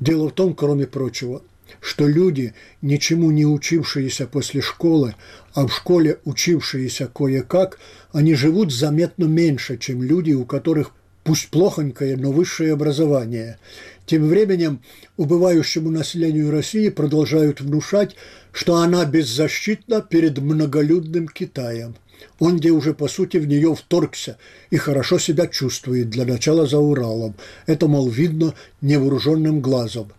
Дело 0.00 0.28
в 0.28 0.32
том, 0.32 0.54
кроме 0.54 0.86
прочего, 0.86 1.42
что 1.80 2.06
люди, 2.06 2.54
ничему 2.82 3.30
не 3.30 3.44
учившиеся 3.44 4.26
после 4.26 4.60
школы, 4.60 5.14
а 5.54 5.66
в 5.66 5.72
школе 5.72 6.18
учившиеся 6.24 7.10
кое-как, 7.12 7.78
они 8.12 8.34
живут 8.34 8.72
заметно 8.72 9.24
меньше, 9.24 9.76
чем 9.76 10.02
люди, 10.02 10.32
у 10.32 10.44
которых 10.44 10.92
пусть 11.24 11.48
плохонькое, 11.48 12.16
но 12.16 12.32
высшее 12.32 12.72
образование. 12.72 13.58
Тем 14.06 14.26
временем 14.28 14.80
убывающему 15.18 15.90
населению 15.90 16.50
России 16.50 16.88
продолжают 16.88 17.60
внушать, 17.60 18.16
что 18.52 18.76
она 18.76 19.04
беззащитна 19.04 20.00
перед 20.00 20.38
многолюдным 20.38 21.28
Китаем– 21.28 21.96
он, 22.38 22.58
где 22.58 22.70
уже 22.70 22.94
по 22.94 23.08
сути 23.08 23.36
в 23.38 23.46
нее 23.46 23.74
вторгся 23.74 24.38
и 24.70 24.76
хорошо 24.76 25.18
себя 25.18 25.46
чувствует, 25.46 26.10
для 26.10 26.24
начала 26.24 26.66
за 26.66 26.78
Уралом. 26.78 27.34
Это, 27.66 27.88
мол, 27.88 28.08
видно 28.08 28.54
невооруженным 28.80 29.60
глазом. 29.60 30.12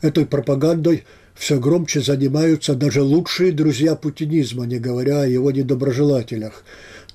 Этой 0.00 0.26
пропагандой 0.26 1.04
все 1.34 1.58
громче 1.58 2.00
занимаются 2.00 2.74
даже 2.74 3.02
лучшие 3.02 3.52
друзья 3.52 3.94
путинизма, 3.94 4.66
не 4.66 4.78
говоря 4.78 5.22
о 5.22 5.26
его 5.26 5.50
недоброжелателях. 5.50 6.64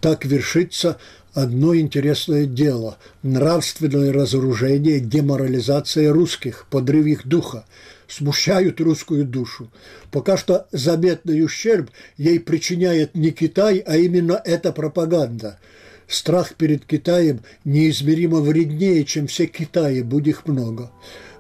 Так 0.02 0.26
вершится 0.26 0.98
одно 1.34 1.76
интересное 1.76 2.46
дело– 2.46 2.98
нравственное 3.24 4.14
разоружение, 4.14 5.00
деморализация 5.00 6.14
русских, 6.14 6.68
подрыв 6.70 7.06
их 7.06 7.28
духа– 7.28 7.66
смущают 8.14 8.80
русскую 8.80 9.26
душу. 9.26 9.72
Пока 10.12 10.38
что 10.38 10.68
заметный 10.72 11.44
ущерб 11.44 11.90
ей 12.18 12.40
причиняет 12.40 13.16
не 13.16 13.32
Китай, 13.32 13.80
а 13.80 13.98
именно 13.98 14.40
эта 14.46 14.72
пропаганда. 14.72 15.60
Страх 16.08 16.56
перед 16.56 16.86
Китаем 16.86 17.42
неизмеримо 17.66 18.40
вреднее, 18.40 19.04
чем 19.04 19.28
все 19.28 19.48
Китаи, 19.48 20.02
будь 20.02 20.28
их 20.28 20.46
много. 20.46 20.92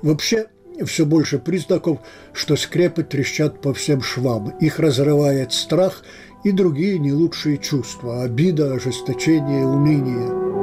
Вообще, 0.01 0.47
все 0.85 1.05
больше 1.05 1.37
признаков, 1.37 1.99
что 2.33 2.55
скрепы 2.55 3.03
трещат 3.03 3.61
по 3.61 3.73
всем 3.73 4.01
швам. 4.01 4.57
Их 4.59 4.79
разрывает 4.79 5.53
страх 5.53 6.03
и 6.43 6.51
другие 6.51 6.97
не 6.97 7.13
лучшие 7.13 7.57
чувства– 7.57 8.23
обида, 8.23 8.73
ожесточение, 8.73 9.65
уныние. 9.65 10.62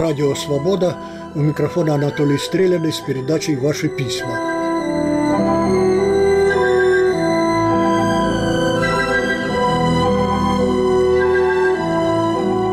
Радио 0.00 0.34
«Свобода». 0.34 0.96
У 1.34 1.40
микрофона 1.40 1.96
Анатолий 1.96 2.38
Стреляный 2.38 2.90
с 2.90 3.00
передачей 3.00 3.54
«Ваши 3.54 3.90
письма». 3.90 4.34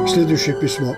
Следующее 0.08 0.58
письмо. 0.58 0.96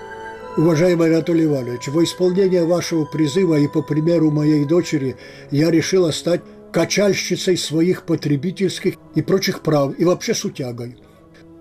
Уважаемый 0.56 1.12
Анатолий 1.12 1.46
Иванович, 1.46 1.88
во 1.88 2.04
исполнение 2.04 2.64
вашего 2.64 3.06
призыва 3.06 3.56
и 3.56 3.66
по 3.66 3.82
примеру 3.82 4.30
моей 4.30 4.64
дочери 4.64 5.16
я 5.50 5.72
решила 5.72 6.12
стать 6.12 6.42
качальщицей 6.70 7.56
своих 7.56 8.04
потребительских 8.04 8.94
и 9.16 9.22
прочих 9.22 9.62
прав, 9.62 9.98
и 9.98 10.04
вообще 10.04 10.34
сутягой. 10.34 10.96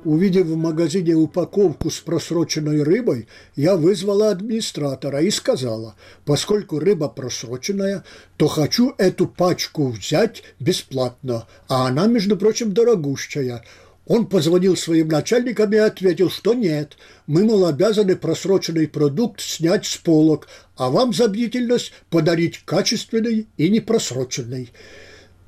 Увидев 0.05 0.47
в 0.47 0.55
магазине 0.55 1.13
упаковку 1.13 1.89
с 1.89 1.99
просроченной 1.99 2.83
рыбой, 2.83 3.27
я 3.57 3.75
вызвала 3.75 4.29
администратора 4.29 5.21
и 5.21 5.29
сказала, 5.29 5.95
поскольку 6.23 6.79
рыба 6.79 7.09
просроченная, 7.09 8.05
то 8.37 8.47
хочу 8.47 8.93
эту 8.97 9.27
пачку 9.27 9.89
взять 9.89 10.43
бесплатно, 10.57 11.47
а 11.67 11.87
она, 11.87 12.07
между 12.07 12.37
прочим, 12.37 12.71
дорогущая. 12.71 13.65
Он 14.05 14.25
позвонил 14.25 14.77
своим 14.77 15.09
начальникам 15.09 15.73
и 15.73 15.77
ответил, 15.77 16.29
что 16.29 16.53
нет, 16.53 16.97
мы, 17.27 17.43
мол, 17.43 17.65
обязаны 17.65 18.15
просроченный 18.15 18.87
продукт 18.87 19.41
снять 19.41 19.85
с 19.85 19.97
полок, 19.97 20.47
а 20.77 20.89
вам 20.89 21.13
за 21.13 21.27
бдительность 21.27 21.91
подарить 22.09 22.59
качественный 22.63 23.47
и 23.57 23.69
непросроченный 23.69 24.71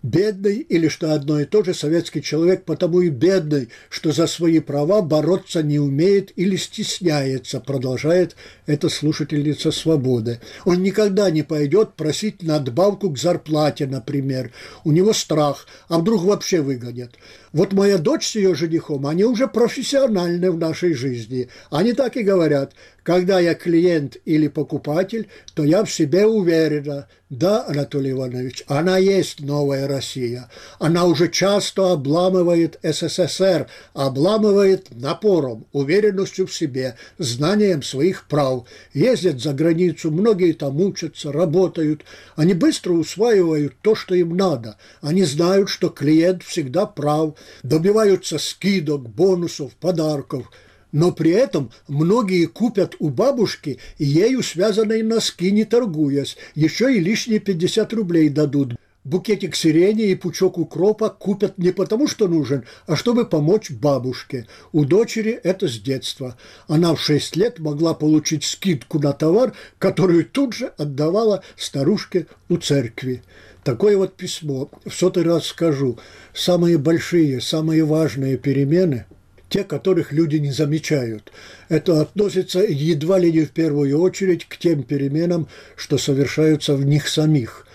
бедный 0.03 0.57
или 0.57 0.87
что 0.87 1.13
одно 1.13 1.39
и 1.39 1.45
то 1.45 1.63
же 1.63 1.73
советский 1.73 2.21
человек 2.21 2.65
потому 2.65 3.01
и 3.01 3.09
бедный, 3.09 3.69
что 3.89 4.11
за 4.11 4.27
свои 4.27 4.59
права 4.59 5.01
бороться 5.01 5.61
не 5.63 5.79
умеет 5.79 6.31
или 6.35 6.55
стесняется, 6.55 7.59
продолжает 7.59 8.35
эта 8.65 8.89
слушательница 8.89 9.71
свободы. 9.71 10.39
Он 10.65 10.81
никогда 10.81 11.29
не 11.29 11.43
пойдет 11.43 11.93
просить 11.93 12.43
надбавку 12.43 13.09
к 13.09 13.19
зарплате, 13.19 13.87
например. 13.87 14.51
У 14.83 14.91
него 14.91 15.13
страх, 15.13 15.67
а 15.87 15.99
вдруг 15.99 16.23
вообще 16.23 16.61
выгонят. 16.61 17.11
Вот 17.53 17.73
моя 17.73 17.97
дочь 17.97 18.27
с 18.27 18.35
ее 18.35 18.55
женихом, 18.55 19.05
они 19.05 19.25
уже 19.25 19.47
профессиональны 19.47 20.51
в 20.51 20.57
нашей 20.57 20.93
жизни. 20.93 21.49
Они 21.69 21.91
так 21.91 22.15
и 22.15 22.23
говорят, 22.23 22.73
когда 23.03 23.39
я 23.39 23.55
клиент 23.55 24.17
или 24.25 24.47
покупатель, 24.47 25.27
то 25.53 25.63
я 25.63 25.83
в 25.83 25.91
себе 25.91 26.25
уверена. 26.25 27.07
Да, 27.29 27.65
Анатолий 27.65 28.11
Иванович, 28.11 28.65
она 28.67 28.97
есть 28.97 29.39
новая 29.39 29.87
Россия. 29.87 30.49
Она 30.79 31.05
уже 31.05 31.29
часто 31.29 31.93
обламывает 31.93 32.77
СССР, 32.83 33.67
обламывает 33.93 34.87
напором, 34.91 35.65
уверенностью 35.71 36.45
в 36.45 36.53
себе, 36.53 36.97
знанием 37.17 37.83
своих 37.83 38.27
прав. 38.27 38.65
Ездят 38.93 39.41
за 39.41 39.53
границу, 39.53 40.11
многие 40.11 40.51
там 40.51 40.81
учатся, 40.81 41.31
работают. 41.31 42.03
Они 42.35 42.53
быстро 42.53 42.91
усваивают 42.91 43.75
то, 43.81 43.95
что 43.95 44.13
им 44.13 44.35
надо. 44.35 44.75
Они 45.01 45.23
знают, 45.23 45.69
что 45.69 45.87
клиент 45.87 46.43
всегда 46.43 46.85
прав, 46.85 47.35
добиваются 47.63 48.37
скидок, 48.37 49.09
бонусов, 49.09 49.73
подарков– 49.75 50.51
но 50.91 51.11
при 51.11 51.31
этом 51.31 51.71
многие 51.87 52.45
купят 52.45 52.95
у 52.99 53.09
бабушки 53.09 53.79
ею 53.97 54.43
связанные 54.43 55.03
носки, 55.03 55.51
не 55.51 55.65
торгуясь, 55.65 56.37
еще 56.53 56.95
и 56.95 56.99
лишние 56.99 57.39
50 57.39 57.93
рублей 57.93 58.29
дадут. 58.29 58.75
Букетик 59.03 59.55
сирени 59.55 60.11
и 60.11 60.15
пучок 60.15 60.59
укропа 60.59 61.09
купят 61.09 61.57
не 61.57 61.71
потому, 61.71 62.07
что 62.07 62.27
нужен, 62.27 62.65
а 62.85 62.95
чтобы 62.95 63.25
помочь 63.25 63.71
бабушке. 63.71 64.45
У 64.73 64.85
дочери 64.85 65.31
это 65.31 65.67
с 65.67 65.79
детства. 65.79 66.37
Она 66.67 66.93
в 66.93 67.01
6 67.01 67.35
лет 67.35 67.57
могла 67.57 67.95
получить 67.95 68.43
скидку 68.43 68.99
на 68.99 69.13
товар, 69.13 69.53
которую 69.79 70.23
тут 70.25 70.53
же 70.53 70.67
отдавала 70.77 71.43
старушке 71.57 72.27
у 72.47 72.57
церкви. 72.57 73.23
Такое 73.63 73.95
вот 73.95 74.15
письмо. 74.15 74.69
В 74.85 74.91
сотый 74.91 75.23
раз 75.23 75.45
скажу. 75.47 75.99
Самые 76.33 76.77
большие, 76.77 77.41
самые 77.41 77.83
важные 77.83 78.37
перемены– 78.37 79.05
те, 79.51 79.65
которых 79.65 80.13
люди 80.13 80.37
не 80.37 80.49
замечают. 80.49 81.31
Это 81.67 82.01
относится 82.01 82.59
едва 82.61 83.19
ли 83.19 83.31
не 83.33 83.41
в 83.41 83.51
первую 83.51 83.99
очередь 83.99 84.45
к 84.45 84.55
тем 84.55 84.81
переменам, 84.81 85.49
что 85.75 85.97
совершаются 85.97 86.73
в 86.75 86.85
них 86.85 87.09
самих. 87.09 87.67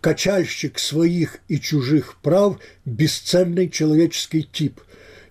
Качальщик 0.00 0.78
своих 0.78 1.36
и 1.48 1.60
чужих 1.60 2.16
прав– 2.22 2.58
бесценный 2.86 3.68
человеческий 3.68 4.42
тип. 4.42 4.80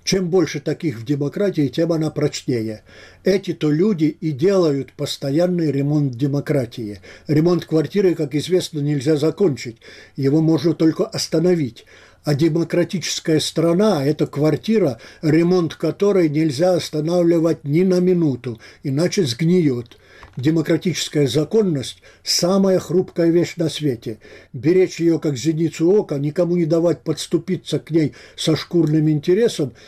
Чем 0.08 0.30
больше 0.30 0.62
таких 0.62 1.00
в 1.00 1.04
демократии, 1.04 1.68
тем 1.68 1.92
она 1.92 2.10
прочнее. 2.10 2.82
Эти-то 3.26 3.70
люди 3.70 4.06
и 4.06 4.32
делают 4.32 4.94
постоянный 4.94 5.70
ремонт 5.70 6.14
демократии. 6.14 7.02
Ремонт 7.28 7.66
квартиры, 7.66 8.16
как 8.16 8.34
известно, 8.34 8.80
нельзя 8.80 9.17
закончить. 9.17 9.80
Его 10.15 10.39
можно 10.39 10.74
только 10.74 11.06
остановить 11.06 11.86
а 12.24 12.36
демократическая 12.36 13.39
страна– 13.39 14.06
это 14.06 14.28
квартира, 14.28 15.00
ремонт 15.22 15.76
которой 15.76 16.28
нельзя 16.28 16.74
останавливать 16.74 17.63
ни 17.63 17.84
на 17.84 18.02
минуту, 18.02 18.60
иначе 18.84 19.24
сгниет. 19.24 19.98
Демократическая 20.38 21.28
законность– 21.28 22.02
самая 22.23 22.80
хрупкая 22.80 23.30
вещь 23.32 23.56
на 23.58 23.69
свете. 23.69 24.19
Беречь 24.54 25.00
ее 25.02 25.19
как 25.19 25.36
зеницу 25.36 25.91
ока, 25.91 26.17
никому 26.17 26.56
не 26.56 26.65
давать 26.65 27.02
подступиться 27.02 27.80
к 27.80 27.91
ней 27.91 28.13
со 28.38 28.56
шкурным 28.56 29.10
интересом– 29.10 29.73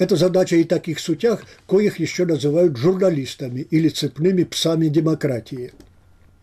это 0.00 0.16
задача 0.16 0.56
и 0.56 0.64
таких 0.64 0.98
сутях, 0.98 1.44
коих 1.66 1.98
еще 1.98 2.24
называют 2.24 2.74
журналистами 2.78 3.60
или 3.70 3.90
цепными 3.90 4.44
псами 4.44 4.88
демократии. 4.88 5.72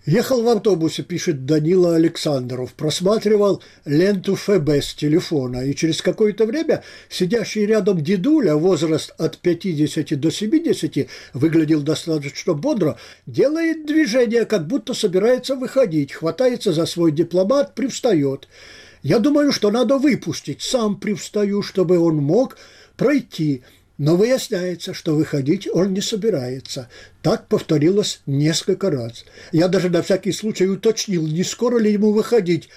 Ехал 0.08 0.41
в 0.41 0.48
автобусе, 0.48 1.04
пишет 1.04 1.46
Данила 1.46 1.98
Александров, 1.98 2.74
просматривал 2.76 3.62
ленту 3.84 4.36
ФБ 4.36 4.70
с 4.82 4.93
телефона, 4.93 5.65
и 5.65 5.76
через 5.76 6.02
какое-то 6.02 6.46
время 6.46 6.82
сидящий 7.10 7.65
рядом 7.65 8.02
дедуля, 8.02 8.56
возраст 8.56 9.13
от 9.17 9.38
50 9.39 10.17
до 10.17 10.32
70, 10.32 11.10
выглядел 11.34 11.82
достаточно 11.82 12.54
бодро, 12.54 12.98
делает 13.26 13.86
движение, 13.86 14.46
как 14.46 14.65
будто 14.65 14.93
собирается 14.93 15.58
выходить, 15.58 16.13
хватается 16.13 16.72
за 16.72 16.86
свой 16.86 17.12
дипломат, 17.12 17.76
привстает. 17.76 18.48
Я 19.04 19.20
думаю, 19.20 19.52
что 19.52 19.72
надо 19.72 19.98
выпустить, 19.98 20.62
сам 20.62 20.98
привстаю, 21.02 21.62
чтобы 21.62 22.00
он 22.00 22.15
мог 22.15 22.58
пройти– 22.96 23.62
но 23.98 24.16
выясняется, 24.16 24.94
что 24.94 25.16
выходить 25.16 25.68
он 25.72 25.94
не 25.94 26.02
собирается. 26.02 26.90
Так 27.22 27.48
повторилось 27.48 28.22
несколько 28.26 28.92
раз. 28.92 29.26
Я 29.52 29.68
даже 29.68 29.90
на 29.90 30.02
всякий 30.02 30.32
случай 30.32 30.68
уточнил, 30.68 31.26
не 31.26 31.44
скоро 31.44 31.78
ли 31.78 31.92
ему 31.92 32.12
выходить. 32.12 32.70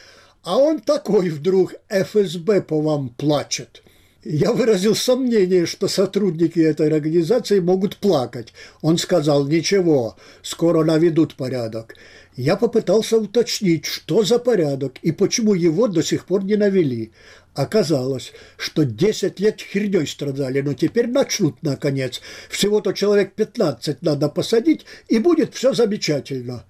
А 0.42 0.56
он 0.56 0.80
такой 0.80 1.28
вдруг, 1.28 1.74
ФСБ 1.88 2.62
по 2.62 2.80
вам 2.80 3.10
плачет. 3.10 3.82
Я 4.22 4.52
выразил 4.52 4.94
сомнение, 4.94 5.64
что 5.64 5.88
сотрудники 5.88 6.60
этой 6.60 6.88
организации 6.88 7.58
могут 7.58 7.96
плакать. 7.96 8.52
Он 8.82 8.98
сказал, 8.98 9.46
ничего, 9.46 10.16
скоро 10.42 10.84
наведут 10.84 11.36
порядок. 11.36 11.94
Я 12.36 12.56
попытался 12.56 13.16
уточнить, 13.16 13.86
что 13.86 14.22
за 14.22 14.38
порядок 14.38 14.98
и 15.00 15.10
почему 15.10 15.54
его 15.54 15.88
до 15.88 16.02
сих 16.02 16.26
пор 16.26 16.44
не 16.44 16.56
навели. 16.56 17.12
Оказалось, 17.54 18.32
что 18.58 18.84
10 18.84 19.40
лет 19.40 19.60
херней 19.62 20.06
страдали, 20.06 20.60
но 20.60 20.74
теперь 20.74 21.08
начнут, 21.08 21.62
наконец. 21.62 22.20
Всего-то 22.50 22.92
человек 22.92 23.32
15 23.34 24.02
надо 24.02 24.28
посадить, 24.28 24.84
и 25.08 25.18
будет 25.18 25.54
все 25.54 25.72
замечательно. 25.72 26.66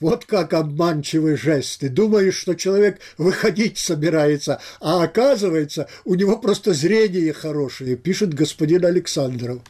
Вот 0.00 0.26
как 0.26 0.54
обманчивые 0.54 1.36
жесты. 1.36 1.88
Думаешь, 1.88 2.36
что 2.36 2.54
человек 2.54 3.00
выходить 3.16 3.78
собирается, 3.78 4.60
а 4.80 5.02
оказывается, 5.02 5.88
у 6.04 6.14
него 6.14 6.36
просто 6.36 6.72
зрение 6.72 7.32
хорошее, 7.32 7.96
пишет 7.96 8.32
господин 8.32 8.84
Александров. 8.84 9.60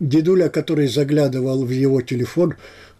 Дедуля, 0.00 0.48
который 0.48 0.88
заглядывал 0.88 1.64
в 1.64 1.70
его 1.70 2.00
телефон, 2.00 2.54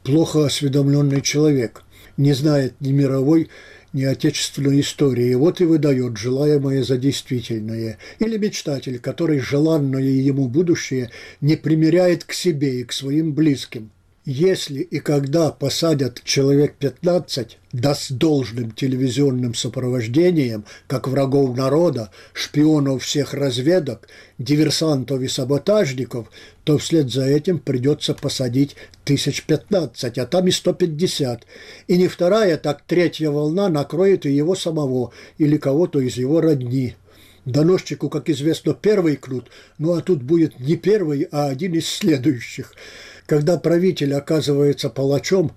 плохо 0.04 0.46
осведомленный 0.46 1.22
человек, 1.22 1.82
не 2.16 2.32
знает 2.32 2.74
ни 2.80 2.92
мировой, 2.92 3.50
ни 3.92 4.04
отечественной 4.04 4.80
истории. 4.80 5.34
Вот 5.34 5.60
и 5.60 5.64
выдает 5.64 6.16
желаемое 6.16 6.84
за 6.84 6.98
действительное. 6.98 7.98
Или 8.20 8.36
мечтатель, 8.36 9.00
который 9.00 9.40
желанное 9.40 10.02
ему 10.02 10.46
будущее 10.48 11.10
не 11.40 11.56
примеряет 11.56 12.24
к 12.24 12.32
себе 12.32 12.80
и 12.80 12.84
к 12.84 12.92
своим 12.92 13.32
близким. 13.32 13.90
Если 14.28 14.80
и 14.80 14.98
когда 14.98 15.52
посадят 15.52 16.20
человек 16.24 16.74
15, 16.80 17.58
да 17.72 17.94
с 17.94 18.10
должным 18.10 18.72
телевизионным 18.72 19.54
сопровождением, 19.54 20.64
как 20.88 21.06
врагов 21.06 21.56
народа, 21.56 22.10
шпионов 22.32 23.04
всех 23.04 23.34
разведок, 23.34 24.08
диверсантов 24.38 25.22
и 25.22 25.28
саботажников, 25.28 26.28
то 26.64 26.76
вслед 26.76 27.08
за 27.08 27.24
этим 27.24 27.60
придется 27.60 28.14
посадить 28.14 28.74
тысяч 29.04 29.44
пятнадцать, 29.44 30.18
а 30.18 30.26
там 30.26 30.48
и 30.48 30.50
сто 30.50 30.72
пятьдесят. 30.72 31.46
И 31.86 31.96
не 31.96 32.08
вторая, 32.08 32.56
так 32.56 32.82
третья 32.84 33.30
волна 33.30 33.68
накроет 33.68 34.26
и 34.26 34.32
его 34.32 34.56
самого 34.56 35.12
или 35.38 35.56
кого-то 35.56 36.00
из 36.00 36.16
его 36.16 36.40
родни. 36.40 36.96
Доносчику, 37.44 38.08
как 38.08 38.28
известно, 38.28 38.74
первый 38.74 39.14
кнут, 39.14 39.52
ну 39.78 39.92
а 39.92 40.00
тут 40.00 40.20
будет 40.20 40.58
не 40.58 40.74
первый, 40.74 41.28
а 41.30 41.46
один 41.46 41.74
из 41.74 41.88
следующих– 41.88 42.74
когда 43.26 43.58
правитель 43.58 44.14
оказывается 44.14 44.88
палачом, 44.88 45.52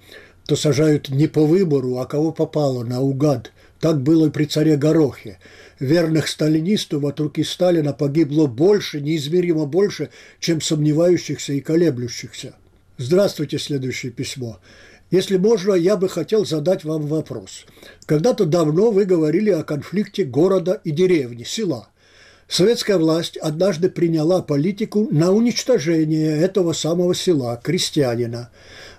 то 0.45 0.55
сажают 0.55 1.09
не 1.09 1.27
по 1.27 1.45
выбору, 1.45 1.97
а 1.99 2.05
кого 2.05 2.31
попало, 2.31 2.83
наугад. 2.83 3.51
Так 3.79 4.01
было 4.01 4.27
и 4.27 4.29
при 4.31 4.45
царе 4.45 4.75
Горохе. 4.75 5.39
Верных 5.79 6.27
сталинистов 6.27 7.03
от 7.05 7.19
руки 7.19 7.43
Сталина 7.43 7.93
погибло 7.93 8.47
больше, 8.47 8.99
неизмеримо 8.99 9.65
больше, 9.65 10.09
чем 10.39 10.59
сомневающихся 10.59 11.53
и 11.53 11.61
колеблющихся. 11.61 12.55
Здравствуйте, 12.97 13.59
следующее 13.59 14.11
письмо. 14.11 14.59
Если 15.11 15.37
можно, 15.37 15.73
я 15.73 15.95
бы 15.95 16.09
хотел 16.09 16.45
задать 16.45 16.83
вам 16.83 17.07
вопрос. 17.07 17.65
Когда-то 18.05 18.45
давно 18.45 18.91
вы 18.91 19.05
говорили 19.05 19.49
о 19.51 19.63
конфликте 19.63 20.25
города 20.25 20.81
и 20.83 20.91
деревни, 20.91 21.43
села. 21.43 21.89
Советская 22.49 22.97
власть 22.97 23.37
однажды 23.37 23.89
приняла 23.89 24.41
политику 24.41 25.07
на 25.11 25.31
уничтожение 25.31 26.35
этого 26.41 26.73
самого 26.73 27.13
села, 27.13 27.61
крестьянина. 27.63 28.49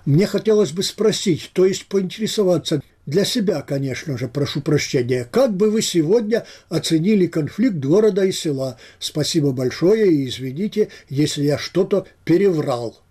Мне 0.05 0.25
хотелось 0.25 0.71
бы 0.71 0.83
спросить, 0.83 1.51
то 1.51 1.65
есть 1.65 1.87
поинтересоваться, 1.87 2.81
для 3.05 3.25
себя, 3.25 3.61
конечно 3.61 4.17
же, 4.17 4.29
прошу 4.29 4.61
прощения. 4.61 5.27
Как 5.29 5.53
бы 5.53 5.69
вы 5.69 5.81
сегодня 5.81 6.45
оценили 6.69 7.27
конфликт 7.27 7.75
города 7.75 8.23
и 8.23 8.31
села? 8.31 8.77
Спасибо 8.99 9.51
большое 9.51 10.09
и 10.09 10.29
извините, 10.29 10.87
если 11.09 11.43
я 11.43 11.57
что-то 11.57 12.05
переврал. 12.23 13.01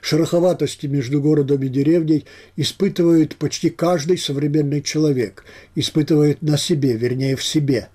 Шероховатости 0.00 0.86
между 0.86 1.20
городом 1.20 1.62
и 1.62 1.68
деревней 1.68 2.24
испытывает 2.56 3.36
почти 3.36 3.70
каждый 3.70 4.18
современный 4.18 4.82
человек, 4.82 5.44
испытывает 5.76 6.42
на 6.42 6.58
себе, 6.58 6.94
вернее, 6.96 7.36
в 7.36 7.44
себе. 7.44 7.90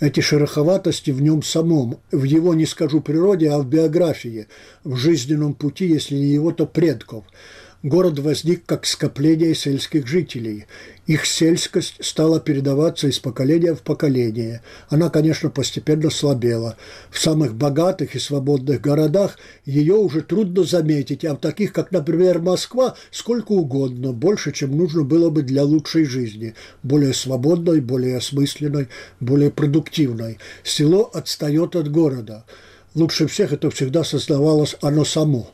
Эти 0.00 0.20
шероховатости 0.20 1.10
в 1.10 1.22
нем 1.22 1.42
самом, 1.42 1.98
в 2.10 2.24
его, 2.24 2.54
не 2.54 2.66
скажу 2.66 3.00
природе, 3.00 3.50
а 3.50 3.58
в 3.58 3.66
биографии, 3.66 4.48
в 4.82 4.96
жизненном 4.96 5.54
пути, 5.54 5.86
если 5.86 6.16
не 6.16 6.26
его, 6.26 6.52
то 6.52 6.66
предков– 6.66 7.24
город 7.84 8.18
возник 8.18 8.64
как 8.64 8.86
скопление 8.86 9.54
сельских 9.54 10.06
жителей. 10.06 10.66
Их 11.06 11.26
сельскость 11.26 11.96
стала 12.00 12.40
передаваться 12.40 13.08
из 13.08 13.18
поколения 13.18 13.74
в 13.74 13.82
поколение. 13.82 14.62
Она, 14.88 15.10
конечно, 15.10 15.50
постепенно 15.50 16.08
слабела. 16.08 16.76
В 17.10 17.20
самых 17.20 17.54
богатых 17.54 18.14
и 18.14 18.18
свободных 18.18 18.80
городах 18.80 19.38
ее 19.66 19.96
уже 19.96 20.22
трудно 20.22 20.64
заметить, 20.64 21.26
а 21.26 21.34
в 21.34 21.38
таких, 21.38 21.74
как, 21.74 21.92
например, 21.92 22.40
Москва, 22.40 22.96
сколько 23.10 23.52
угодно, 23.52 24.12
больше, 24.12 24.52
чем 24.52 24.76
нужно 24.76 25.02
было 25.04 25.28
бы 25.28 25.42
для 25.42 25.62
лучшей 25.62 26.06
жизни, 26.06 26.54
более 26.82 27.12
свободной, 27.12 27.80
более 27.80 28.16
осмысленной, 28.16 28.88
более 29.20 29.50
продуктивной. 29.50 30.38
Село 30.62 31.10
отстает 31.12 31.76
от 31.76 31.90
города. 31.90 32.46
Лучше 32.94 33.26
всех 33.26 33.52
это 33.52 33.70
всегда 33.70 34.04
создавалось 34.04 34.74
оно 34.80 35.04
само 35.04 35.50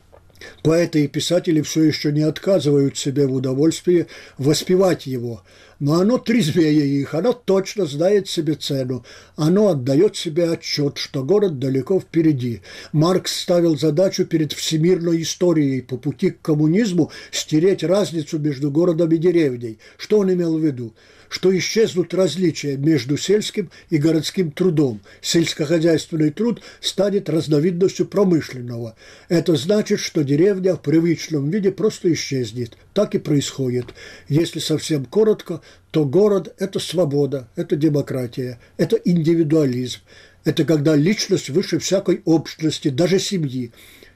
Поэты 0.63 1.03
и 1.03 1.07
писатели 1.07 1.61
все 1.61 1.83
еще 1.83 2.11
не 2.11 2.21
отказывают 2.21 2.97
себе 2.97 3.27
в 3.27 3.33
удовольствии 3.33 4.07
воспевать 4.37 5.05
его, 5.05 5.43
но 5.79 5.95
оно 5.95 6.17
трезвее 6.19 6.87
их, 6.87 7.15
оно 7.15 7.33
точно 7.33 7.85
знает 7.85 8.27
себе 8.27 8.53
цену, 8.53 9.03
оно 9.35 9.69
отдает 9.69 10.15
себе 10.15 10.51
отчет, 10.51 10.97
что 10.97 11.23
город 11.23 11.57
далеко 11.57 11.99
впереди. 11.99 12.61
Маркс 12.91 13.41
ставил 13.41 13.77
задачу 13.77 14.25
перед 14.25 14.53
всемирной 14.53 15.23
историей 15.23 15.81
по 15.81 15.97
пути 15.97 16.29
к 16.29 16.41
коммунизму 16.41 17.11
стереть 17.31 17.83
разницу 17.83 18.37
между 18.37 18.69
городом 18.69 19.11
и 19.11 19.17
деревней. 19.17 19.79
Что 19.97 20.19
он 20.19 20.31
имел 20.31 20.57
в 20.57 20.63
виду? 20.63 20.93
Что 21.31 21.57
исчезнут 21.57 22.13
различия 22.13 22.75
между 22.75 23.15
сельским 23.15 23.71
и 23.89 23.97
городским 23.97 24.51
трудом. 24.51 24.99
Сельскохозяйственный 25.21 26.29
труд 26.29 26.61
станет 26.81 27.29
разновидностью 27.29 28.05
промышленного. 28.05 28.97
Это 29.29 29.55
значит, 29.55 30.01
что 30.01 30.25
деревня 30.25 30.75
в 30.75 30.81
привычном 30.81 31.49
виде 31.49 31.71
просто 31.71 32.11
исчезнет. 32.11 32.75
Так 32.93 33.15
и 33.15 33.17
происходит. 33.17 33.85
Если 34.27 34.59
совсем 34.59 35.05
коротко, 35.05 35.61
то 35.91 36.03
город– 36.03 36.53
это 36.59 36.79
свобода, 36.79 37.47
это 37.55 37.77
демократия, 37.77 38.59
это 38.75 38.97
индивидуализм. 38.97 40.01
Это 40.43 40.65
когда 40.65 40.97
личность 40.97 41.49
выше 41.49 41.79
всякой 41.79 42.21
общности, 42.25 42.89
даже 42.89 43.19
семьи. 43.19 43.71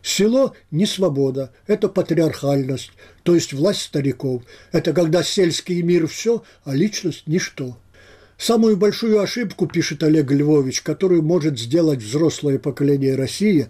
Село– 0.05 0.53
не 0.71 0.85
свобода, 0.85 1.51
это 1.65 1.89
патриархальность, 1.89 2.91
то 3.23 3.33
есть 3.33 3.53
власть 3.53 3.81
стариков. 3.81 4.43
Это 4.71 4.93
когда 4.93 5.23
сельский 5.23 5.81
мир– 5.81 6.05
все, 6.07 6.43
а 6.63 6.75
личность– 6.75 7.23
ничто. 7.25 7.75
Самую 8.37 8.77
большую 8.77 9.19
ошибку, 9.19 9.65
пишет 9.65 10.03
Олег 10.03 10.29
Львович, 10.29 10.83
которую 10.83 11.23
может 11.23 11.57
сделать 11.57 12.03
взрослое 12.03 12.59
поколение 12.59 13.15
России, 13.15 13.67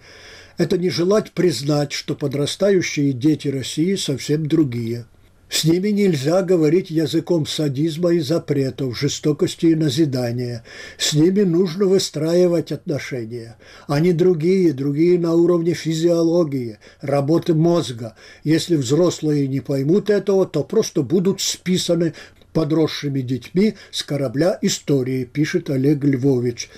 это 0.57 0.77
не 0.77 0.89
желать 0.89 1.31
признать, 1.31 1.93
что 1.93 2.15
подрастающие 2.15 3.13
дети 3.13 3.47
России 3.47 3.95
совсем 3.95 4.45
другие– 4.45 5.05
с 5.49 5.63
ними 5.63 5.89
нельзя 5.89 6.41
говорить 6.41 6.89
языком 6.89 7.45
садизма 7.45 8.13
и 8.13 8.19
запретов, 8.19 8.97
жестокости 8.97 9.67
и 9.67 9.75
назидания. 9.75 10.63
С 10.97 11.13
ними 11.13 11.41
нужно 11.41 11.85
выстраивать 11.85 12.71
отношения. 12.71 13.57
Они 13.87 14.11
другие, 14.11 14.73
другие 14.73 15.19
на 15.19 15.35
уровне 15.35 15.73
физиологии, 15.73 16.79
работы 16.99 17.53
мозга. 17.53 18.15
Если 18.43 18.75
взрослые 18.75 19.47
не 19.47 19.59
поймут 19.59 20.09
этого, 20.09 20.47
то 20.47 20.63
просто 20.63 21.03
будут 21.03 21.41
списаны 21.41 22.13
подросшими 22.51 23.21
детьми 23.21 23.75
с 23.91 24.01
корабля 24.01 24.57
истории, 24.61 25.25
пишет 25.25 25.69
Олег 25.69 26.03
Львович. 26.03 26.69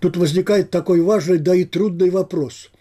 Тут 0.00 0.16
возникает 0.16 0.70
такой 0.70 1.02
важный, 1.02 1.38
да 1.38 1.54
и 1.54 1.64
трудный 1.64 2.10
вопрос– 2.10 2.70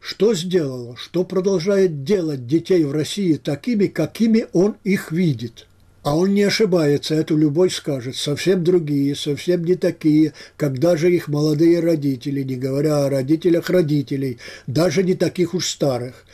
что 0.00 0.34
сделало, 0.34 0.96
что 0.96 1.24
продолжает 1.24 2.04
делать 2.04 2.46
детей 2.46 2.84
в 2.84 2.92
России 2.92 3.34
такими, 3.34 3.86
какими 3.86 4.46
он 4.52 4.76
их 4.82 5.12
видит. 5.12 5.66
А 6.02 6.16
он 6.16 6.32
не 6.32 6.42
ошибается, 6.42 7.14
это 7.14 7.34
любой 7.34 7.70
скажет. 7.70 8.16
Совсем 8.16 8.64
другие, 8.64 9.14
совсем 9.14 9.62
не 9.62 9.74
такие, 9.74 10.32
как 10.56 10.78
даже 10.78 11.12
их 11.14 11.28
молодые 11.28 11.80
родители, 11.80 12.42
не 12.42 12.56
говоря 12.56 13.04
о 13.04 13.10
родителях 13.10 13.68
родителей, 13.68 14.38
даже 14.66 15.02
не 15.02 15.14
таких 15.14 15.52
уж 15.52 15.68
старых. 15.68 16.24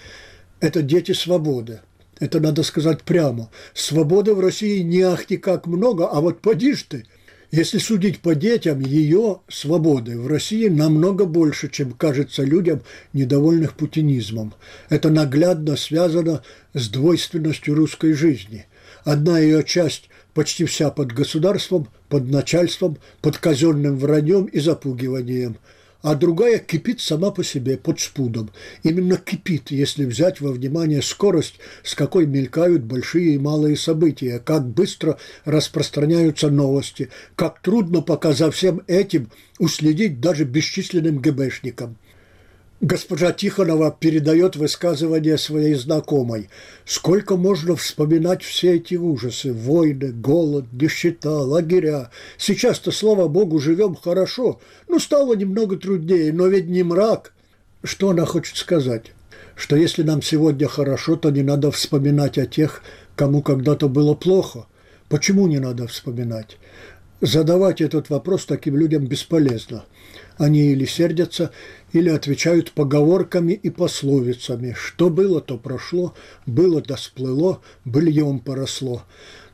Это 0.61 0.83
дети 0.83 1.11
свободы. 1.11 1.81
Это 2.20 2.38
надо 2.38 2.62
сказать 2.62 3.02
прямо. 3.02 3.50
Свободы 3.74 4.35
в 4.35 4.40
России 4.40 4.83
не 4.83 5.02
ахти 5.02 5.37
как 5.37 5.66
много, 5.66 6.07
а 6.07 6.20
вот 6.20 6.40
поди 6.40 6.74
ж 6.74 6.85
ты– 6.88 7.05
если 7.50 7.78
судить 7.78 8.20
по 8.20 8.35
детям, 8.35 8.80
ее 8.80 9.40
свободы 9.48 10.18
в 10.18 10.26
России 10.26 10.68
намного 10.68 11.24
больше, 11.24 11.68
чем 11.68 11.92
кажется 11.92 12.42
людям, 12.42 12.82
недовольных 13.12 13.74
путинизмом. 13.74 14.54
Это 14.88 15.11
наглядно 15.11 15.76
связано 15.76 16.42
с 16.74 16.88
двойственностью 16.88 17.74
русской 17.74 18.12
жизни. 18.12 18.66
Одна 19.04 19.38
ее 19.38 19.62
часть 19.62 20.11
почти 20.35 20.64
вся 20.64 20.90
под 20.90 21.12
государством, 21.12 21.88
под 22.09 22.28
начальством, 22.28 22.98
под 23.20 23.38
казенным 23.38 23.96
враньем 23.98 24.46
и 24.46 24.59
запугиванием– 24.59 25.56
а 26.06 26.14
другая 26.14 26.60
кипит 26.60 27.00
сама 27.00 27.32
по 27.32 27.42
себе, 27.42 27.76
под 27.76 27.98
спудом. 27.98 28.50
Именно 28.84 29.16
кипит, 29.16 29.72
если 29.72 30.04
взять 30.04 30.40
во 30.40 30.52
внимание 30.52 31.02
скорость, 31.02 31.56
с 31.82 31.96
какой 31.96 32.26
мелькают 32.26 32.84
большие 32.84 33.34
и 33.34 33.38
малые 33.38 33.76
события, 33.76 34.38
как 34.38 34.68
быстро 34.68 35.18
распространяются 35.44 36.48
новости, 36.48 37.10
как 37.34 37.60
трудно 37.60 38.02
пока 38.02 38.34
за 38.34 38.52
всем 38.52 38.82
этим 38.86 39.32
уследить 39.58 40.20
даже 40.20 40.44
бесчисленным 40.44 41.18
ГБшникам. 41.18 41.96
Госпожа 42.82 43.32
Тихонова 43.32 43.90
передает 43.90 44.56
высказывание 44.56 45.38
своей 45.38 45.74
знакомой. 45.74 46.50
Сколько 46.84 47.36
можно 47.36 47.74
вспоминать 47.74 48.42
все 48.42 48.76
эти 48.76 48.96
ужасы? 48.96 49.54
Войны, 49.54 50.12
голод, 50.12 50.66
нищета, 50.72 51.40
лагеря. 51.40 52.10
Сейчас-то, 52.36 52.92
слава 52.92 53.28
богу, 53.28 53.58
живем 53.60 53.94
хорошо. 53.94 54.60
Ну, 54.88 54.98
стало 54.98 55.34
немного 55.34 55.76
труднее, 55.76 56.34
но 56.34 56.48
ведь 56.48 56.68
не 56.68 56.82
мрак. 56.82 57.32
Что 57.82 58.10
она 58.10 58.26
хочет 58.26 58.58
сказать? 58.58 59.12
Что 59.54 59.74
если 59.74 60.02
нам 60.02 60.20
сегодня 60.20 60.68
хорошо, 60.68 61.16
то 61.16 61.30
не 61.30 61.42
надо 61.42 61.70
вспоминать 61.70 62.36
о 62.36 62.44
тех, 62.44 62.82
кому 63.14 63.40
когда-то 63.40 63.88
было 63.88 64.14
плохо. 64.14 64.66
Почему 65.08 65.46
не 65.46 65.60
надо 65.60 65.86
вспоминать? 65.86 66.58
Задавать 67.22 67.80
этот 67.80 68.10
вопрос 68.10 68.44
таким 68.44 68.76
людям 68.76 69.06
бесполезно. 69.06 69.86
Они 70.38 70.72
или 70.72 70.85
сердятся, 70.85 71.51
или 71.92 72.11
отвечают 72.11 72.72
поговорками 72.72 73.53
и 73.53 73.70
пословицами. 73.70 74.75
Что 74.79 75.09
было, 75.09 75.40
то 75.40 75.57
прошло, 75.57 76.14
было 76.44 76.83
да 76.83 76.96
сплыло, 76.96 77.62
быльем 77.85 78.40
поросло. 78.40 79.03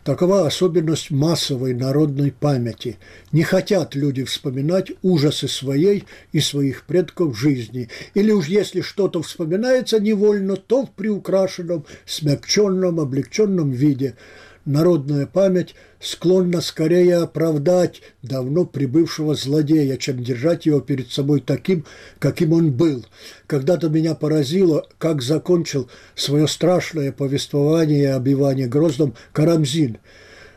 Такова 0.03 0.49
особенность 0.49 1.13
массовой 1.13 1.75
народной 1.75 2.33
памяти. 2.33 2.99
Не 3.31 3.45
хотят 3.45 3.95
люди 3.95 4.25
вспоминать 4.25 4.91
ужасы 5.03 5.47
своей 5.47 6.05
и 6.33 6.41
своих 6.41 6.87
предков 6.87 7.39
жизни. 7.39 7.89
Или 8.15 8.33
уж 8.33 8.49
если 8.49 8.81
что-то 8.81 9.23
вспоминается 9.23 10.01
невольно, 10.01 10.57
то 10.57 10.87
в 10.87 10.91
приукрашенном, 10.91 11.87
смягченном, 12.05 12.99
облегченном 12.99 13.71
виде– 13.71 14.17
народная 14.65 15.27
память 15.27 15.75
склонна 16.01 16.61
скорее 16.61 17.17
оправдать 17.17 18.03
давно 18.23 18.65
прибывшего 18.65 19.35
злодея, 19.35 19.97
чем 19.97 20.23
держать 20.23 20.67
его 20.67 20.81
перед 20.81 21.11
собой 21.11 21.41
таким, 21.41 21.85
каким 22.19 22.53
он 22.53 22.73
был. 22.73 23.05
Когда-то 23.47 23.89
меня 23.89 24.15
поразило, 24.15 24.87
как 24.99 25.23
закончил 25.23 25.89
свое 26.15 26.49
страшное 26.49 27.13
повествование 27.13 28.15
об 28.15 28.29
Иване 28.29 28.67
Грозном 28.67 29.15
Карамзин. 29.33 29.99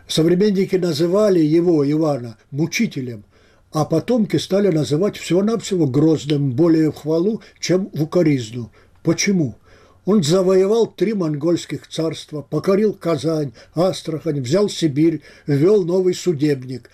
Современники 0.08 0.76
называли 0.76 1.40
его, 1.40 1.90
Ивана, 1.90 2.38
мучителем, 2.52 3.26
а 3.72 3.86
потомки 3.86 4.38
стали 4.38 4.70
называть 4.70 5.18
всего-навсего 5.18 5.88
Грозным 5.88 6.52
более 6.52 6.92
в 6.92 6.96
хвалу, 6.96 7.42
чем 7.60 7.90
в 7.94 8.04
укоризну. 8.04 8.72
Почему? 9.04 9.56
Он 10.06 10.22
завоевал 10.22 10.86
три 10.86 11.14
монгольских 11.14 11.88
царства, 11.88 12.44
покорил 12.44 12.94
Казань, 12.94 13.54
Астрахань, 13.74 14.42
взял 14.42 14.70
Сибирь, 14.70 15.22
ввел 15.48 15.84
новый 15.84 16.14
судебник. 16.14 16.92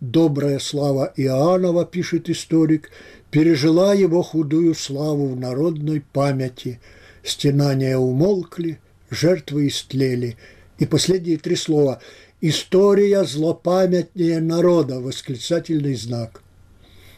Добрая 0.00 0.58
слава 0.58 1.12
Иоаннова, 1.16 1.86
пишет 1.86 2.28
историк, 2.28 2.90
пережила 3.30 3.94
его 3.94 4.22
худую 4.22 4.74
славу 4.74 5.28
в 5.28 5.36
народной 5.36 6.02
памяти. 6.12 6.80
Стенания 7.22 7.96
умолкли, 7.96 8.78
жертвы 9.08 9.68
истлели. 9.68 10.36
И 10.78 10.86
последние 10.86 11.38
три 11.38 11.56
слова 11.56 12.00
«История 12.42 13.24
злопамятнее 13.24 14.40
народа»– 14.40 15.00
восклицательный 15.00 15.94
знак– 15.94 16.42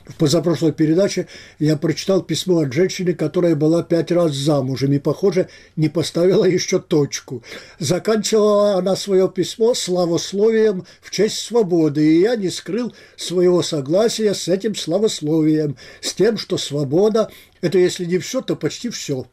в 0.06 0.16
позапрошлой 0.16 0.72
передаче 0.72 1.28
я 1.58 1.76
прочитал 1.76 2.22
письмо 2.22 2.60
от 2.60 2.72
женщины, 2.72 3.14
которая 3.14 3.54
была 3.54 3.82
пять 3.82 4.10
раз 4.10 4.34
замужем 4.34 4.92
и, 4.92 4.98
похоже, 4.98 5.48
не 5.76 5.88
поставила 5.88 6.44
еще 6.44 6.80
точку. 6.80 7.42
Заканчивала 7.78 8.74
она 8.76 8.96
свое 8.96 9.28
письмо 9.28 9.74
славословием 9.74 10.84
в 11.00 11.10
честь 11.10 11.38
свободы, 11.38 12.04
и 12.04 12.20
я 12.20 12.36
не 12.36 12.50
скрыл 12.50 12.92
своего 13.16 13.62
согласия 13.62 14.34
с 14.34 14.48
этим 14.48 14.74
славословием, 14.74 15.76
с 16.00 16.14
тем, 16.14 16.36
что 16.36 16.58
свобода– 16.58 17.30
это, 17.60 17.78
если 17.78 18.04
не 18.04 18.18
все, 18.18 18.40
то 18.40 18.56
почти 18.56 18.90
все. 18.90 19.26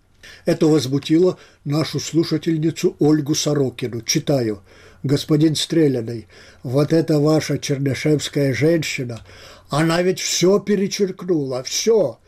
Это 0.45 0.67
возмутило 0.67 1.38
нашу 1.65 1.99
слушательницу 1.99 2.95
Ольгу 2.99 3.34
Сорокину. 3.36 4.01
Читаю. 4.01 4.62
«Господин 5.03 5.55
Стреляный, 5.55 6.27
вот 6.63 6.91
эта 6.91 7.19
ваша 7.19 7.57
чернышевская 7.57 8.53
женщина– 8.53 9.21
она 9.69 10.01
ведь 10.01 10.19
все 10.19 10.59
перечеркнула, 10.59 11.63
все. 11.63 12.19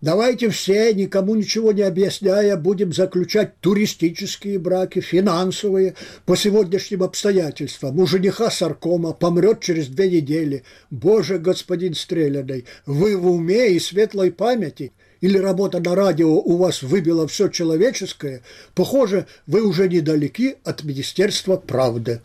Давайте 0.00 0.50
все, 0.50 0.92
никому 0.94 1.34
ничего 1.34 1.72
не 1.72 1.82
объясняя, 1.82 2.56
будем 2.56 2.92
заключать 2.92 3.58
туристические 3.60 4.58
браки, 4.58 5.00
финансовые, 5.00 5.94
по 6.26 6.36
сегодняшним 6.36 7.02
обстоятельствам. 7.02 7.98
У 7.98 8.06
жениха 8.06 8.50
саркома 8.50 9.12
помрет 9.12 9.60
через 9.60 9.88
две 9.88 10.10
недели. 10.10 10.64
Боже, 10.90 11.38
господин 11.38 11.94
Стреляный, 11.94 12.66
вы 12.84 13.16
в 13.16 13.26
уме 13.30 13.72
и 13.72 13.78
светлой 13.78 14.32
памяти– 14.32 14.92
или 15.20 15.38
работа 15.38 15.80
на 15.80 15.94
радио 15.94 16.30
у 16.34 16.56
вас 16.56 16.82
выбила 16.82 17.26
все 17.26 17.48
человеческое, 17.48 18.42
похоже, 18.74 19.26
вы 19.46 19.66
уже 19.66 19.88
недалеки 19.88 20.56
от 20.64 20.84
Министерства 20.84 21.56
правды. 21.56 22.20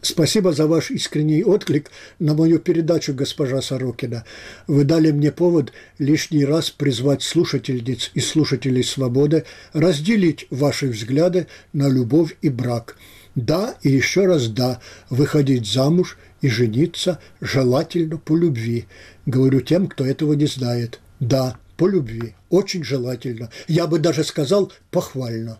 Спасибо 0.00 0.52
за 0.52 0.68
ваш 0.68 0.92
искренний 0.92 1.42
отклик 1.42 1.90
на 2.20 2.34
мою 2.34 2.60
передачу, 2.60 3.14
госпожа 3.14 3.60
Сорокина. 3.60 4.24
Вы 4.68 4.84
дали 4.84 5.10
мне 5.10 5.32
повод 5.32 5.72
лишний 5.98 6.44
раз 6.44 6.70
призвать 6.70 7.22
слушательниц 7.22 8.12
и 8.14 8.20
слушателей 8.20 8.84
«Свободы» 8.84 9.44
разделить 9.72 10.46
ваши 10.50 10.86
взгляды 10.86 11.48
на 11.72 11.88
любовь 11.88 12.36
и 12.42 12.48
брак. 12.48 12.96
Да 13.34 13.76
и 13.82 13.90
еще 13.90 14.26
раз 14.26 14.46
да, 14.48 14.80
выходить 15.10 15.66
замуж 15.66 16.16
и 16.42 16.48
жениться 16.48 17.18
желательно 17.40 18.18
по 18.18 18.36
любви. 18.36 18.86
Говорю 19.26 19.60
тем, 19.60 19.88
кто 19.88 20.06
этого 20.06 20.34
не 20.34 20.46
знает. 20.46 21.00
Да, 21.18 21.56
по 21.78 21.86
любви. 21.86 22.34
Очень 22.50 22.84
желательно. 22.84 23.50
Я 23.68 23.86
бы 23.86 23.98
даже 23.98 24.24
сказал 24.24 24.70
похвально. 24.90 25.58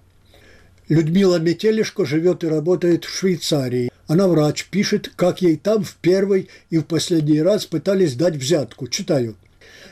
Людмила 0.88 1.38
Метелешко 1.38 2.04
живет 2.04 2.44
и 2.44 2.48
работает 2.48 3.04
в 3.04 3.16
Швейцарии. 3.16 3.90
Она 4.08 4.26
врач, 4.26 4.66
пишет, 4.70 5.10
как 5.16 5.42
ей 5.42 5.56
там 5.56 5.84
в 5.84 5.94
первый 5.96 6.48
и 6.70 6.78
в 6.78 6.82
последний 6.82 7.40
раз 7.40 7.66
пытались 7.66 8.14
дать 8.14 8.36
взятку. 8.36 8.88
Читаю. 8.88 9.36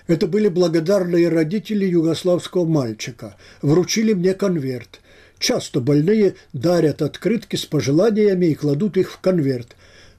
Это 0.08 0.26
были 0.26 0.48
благодарные 0.48 1.28
родители 1.28 1.86
югославского 1.86 2.64
мальчика. 2.64 3.36
Вручили 3.62 4.12
мне 4.12 4.34
конверт. 4.34 5.00
Часто 5.38 5.80
больные 5.80 6.34
дарят 6.52 7.02
открытки 7.02 7.56
с 7.56 7.66
пожеланиями 7.66 8.46
и 8.46 8.54
кладут 8.54 8.96
их 8.96 9.12
в 9.12 9.20
конверт. 9.20 9.76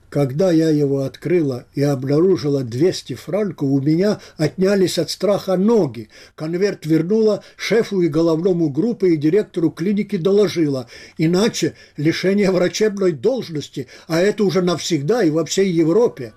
Когда 0.10 0.52
я 0.52 0.70
его 0.70 1.02
открыла 1.02 1.66
и 1.76 1.82
обнаружила 1.82 2.64
200 2.64 3.16
франков, 3.16 3.70
у 3.70 3.82
меня 3.82 4.22
отнялись 4.38 4.98
от 4.98 5.10
страха 5.10 5.58
ноги. 5.58 6.10
Конверт 6.36 6.86
вернула 6.86 7.44
шефу 7.58 8.02
и 8.02 8.08
головному 8.08 8.70
группы 8.70 9.14
и 9.14 9.18
директору 9.18 9.70
клиники 9.70 10.16
доложила. 10.16 10.88
Иначе 11.18 11.74
лишение 11.98 12.52
врачебной 12.52 13.12
должности, 13.12 13.88
а 14.08 14.22
это 14.22 14.46
уже 14.46 14.62
навсегда 14.62 15.24
и 15.24 15.30
во 15.30 15.44
всей 15.44 15.70
Европе. 15.70 16.34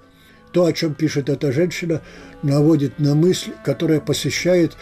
То, 0.50 0.64
о 0.64 0.72
чем 0.72 0.94
пишет 0.94 1.28
эта 1.28 1.52
женщина, 1.52 2.02
наводит 2.42 2.98
на 2.98 3.14
мысль, 3.14 3.52
которая 3.64 4.00
посещает 4.00 4.72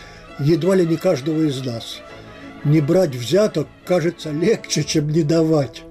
едва 0.40 0.74
ли 0.74 0.86
не 0.86 0.96
каждого 0.96 1.42
из 1.42 1.62
нас. 1.62 1.98
Не 2.64 2.80
брать 2.80 3.14
взяток 3.14 3.68
кажется 3.84 4.30
легче, 4.30 4.82
чем 4.82 5.10
не 5.10 5.24
давать 5.24 5.84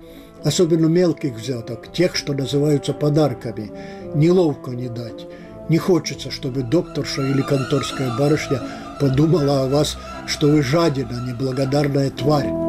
особенно 0.44 0.88
мелких 0.88 1.36
взяток, 1.36 1.92
тех, 1.92 2.16
что 2.16 2.34
называются 2.34 2.94
подарками, 2.94 3.72
неловко 4.16 4.72
не 4.72 4.90
дать. 4.90 5.26
Не 5.70 5.78
хочется, 5.78 6.32
чтобы 6.32 6.64
докторша 6.64 7.24
или 7.24 7.42
конторская 7.42 8.18
барышня 8.18 8.62
подумала 9.00 9.64
о 9.64 9.70
вас, 9.70 9.98
что 10.26 10.48
вы 10.48 10.62
жадина, 10.62 11.22
неблагодарная 11.28 12.10
тварь. 12.10 12.67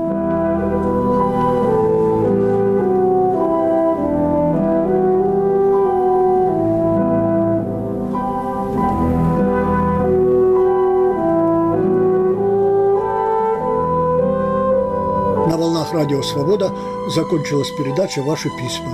Радио 16.18 16.22
«Свобода» 16.22 16.72
закончилась 17.08 17.70
передача 17.70 18.22
«Ваши 18.22 18.48
письма». 18.50 18.92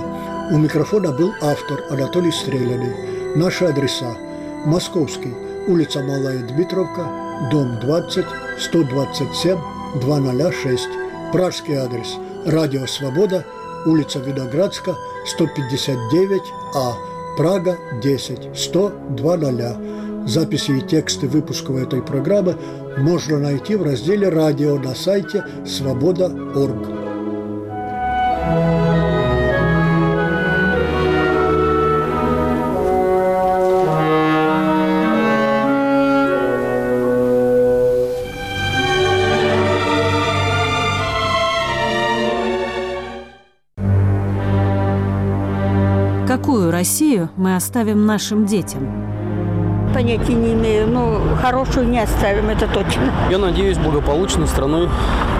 У 0.51 0.57
микрофона 0.57 1.11
был 1.11 1.33
автор 1.41 1.83
Анатолий 1.89 2.31
Стреляный. 2.31 3.35
Наши 3.35 3.65
адреса. 3.65 4.15
Московский, 4.65 5.33
улица 5.67 6.01
Малая 6.01 6.39
Дмитровка, 6.47 7.07
дом 7.51 7.79
20, 7.79 8.25
127, 8.59 9.57
206. 10.01 10.87
Пражский 11.31 11.75
адрес. 11.75 12.15
Радио 12.45 12.85
«Свобода», 12.85 13.43
улица 13.85 14.19
Виноградска, 14.19 14.95
159А, 15.37 16.93
Прага, 17.37 17.77
10, 18.03 18.49
100, 18.55 18.91
200. 19.09 19.95
Записи 20.27 20.71
и 20.71 20.81
тексты 20.81 21.27
выпусков 21.27 21.77
этой 21.77 22.01
программы 22.01 22.55
можно 22.97 23.37
найти 23.37 23.75
в 23.75 23.83
разделе 23.83 24.29
«Радио» 24.29 24.77
на 24.79 24.95
сайте 24.95 25.43
свобода.орг. 25.65 27.04
Россию 47.05 47.29
мы 47.37 47.55
оставим 47.55 48.07
нашим 48.07 48.47
детям? 48.47 48.81
Понятия 49.93 50.33
не 50.33 50.53
имею, 50.53 50.87
но 50.87 51.21
хорошую 51.39 51.87
не 51.87 51.99
оставим, 51.99 52.49
это 52.49 52.67
точно. 52.67 53.03
Я 53.29 53.37
надеюсь 53.37 53.77
благополучной 53.77 54.47
страной, 54.47 54.89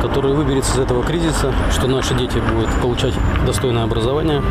которая 0.03 0.33
выберется 0.33 0.75
из 0.75 0.79
этого 0.79 1.03
кризиса, 1.03 1.51
что 1.71 1.87
наши 1.87 2.13
дети 2.13 2.37
будут 2.53 2.69
получать 2.83 3.15
достойное 3.47 3.83
образование. 3.83 4.43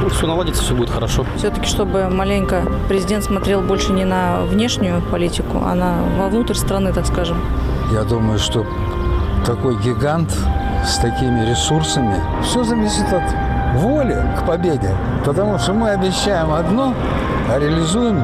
Ну, 0.00 0.08
все 0.08 0.26
наладится, 0.26 0.62
все 0.62 0.74
будет 0.74 0.88
хорошо. 0.88 1.26
Все-таки, 1.36 1.66
чтобы 1.66 2.08
маленько 2.08 2.62
президент 2.88 3.24
смотрел 3.24 3.60
больше 3.60 3.92
не 3.92 4.06
на 4.06 4.40
внешнюю 4.44 5.02
политику, 5.10 5.58
а 5.62 5.74
на 5.74 5.98
вовнутрь 6.18 6.54
страны, 6.54 6.94
так 6.94 7.04
скажем. 7.04 7.36
Я 7.92 8.04
думаю, 8.04 8.38
что 8.38 8.64
такой 9.44 9.76
гигант 9.82 10.34
с 10.86 10.96
такими 10.96 11.44
ресурсами, 11.44 12.16
все 12.42 12.64
зависит 12.64 13.12
от 13.12 13.24
воли 13.74 14.16
к 14.38 14.46
победе. 14.46 14.90
Потому 15.24 15.58
что 15.58 15.72
мы 15.72 15.90
обещаем 15.90 16.52
одно, 16.52 16.94
а 17.50 17.58
реализуем 17.58 18.22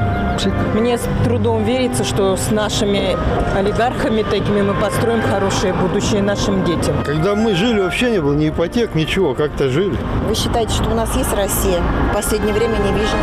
мне 0.74 0.98
с 0.98 1.02
трудом 1.24 1.62
верится, 1.62 2.04
что 2.04 2.36
с 2.36 2.50
нашими 2.50 3.16
олигархами 3.56 4.22
такими 4.22 4.62
мы 4.62 4.74
построим 4.74 5.22
хорошее 5.22 5.72
будущее 5.72 6.22
нашим 6.22 6.64
детям. 6.64 6.96
Когда 7.04 7.34
мы 7.34 7.54
жили, 7.54 7.80
вообще 7.80 8.10
не 8.10 8.20
было 8.20 8.34
ни 8.34 8.48
ипотек, 8.48 8.94
ничего, 8.94 9.34
как-то 9.34 9.68
жили. 9.68 9.96
Вы 10.26 10.34
считаете, 10.34 10.72
что 10.72 10.90
у 10.90 10.94
нас 10.94 11.14
есть 11.16 11.32
Россия? 11.32 11.80
В 12.10 12.14
последнее 12.14 12.52
время 12.52 12.76
не 12.78 12.92
вижу. 12.92 13.16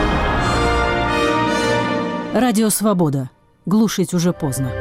Радио 2.34 2.70
«Свобода». 2.70 3.30
Глушить 3.66 4.14
уже 4.14 4.32
поздно. 4.32 4.72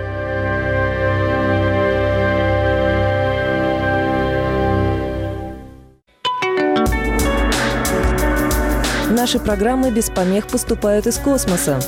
Наши 9.10 9.38
программы 9.40 9.90
без 9.90 10.08
помех 10.08 10.46
поступают 10.46 11.08
из 11.08 11.18
космоса. 11.18 11.80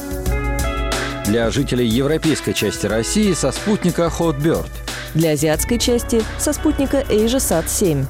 Для 1.25 1.53
жителей 1.53 1.87
европейской 1.87 2.53
части 2.53 2.87
России 2.87 3.33
со 3.33 3.53
спутника 3.53 4.11
Hotbird. 4.19 4.67
Для 5.15 5.31
азиатской 5.31 5.79
части 5.79 6.25
со 6.39 6.53
спутника 6.53 7.03
AsiaSat-7. 7.03 8.05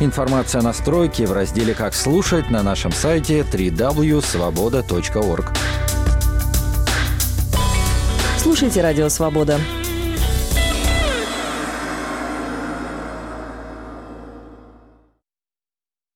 Информация 0.00 0.62
о 0.62 0.64
настройке 0.64 1.26
в 1.26 1.32
разделе 1.32 1.74
«Как 1.74 1.94
слушать» 1.94 2.50
на 2.50 2.64
нашем 2.64 2.90
сайте 2.90 3.42
www.svoboda.org. 3.42 5.52
Слушайте 8.38 8.82
«Радио 8.82 9.08
Свобода». 9.08 9.60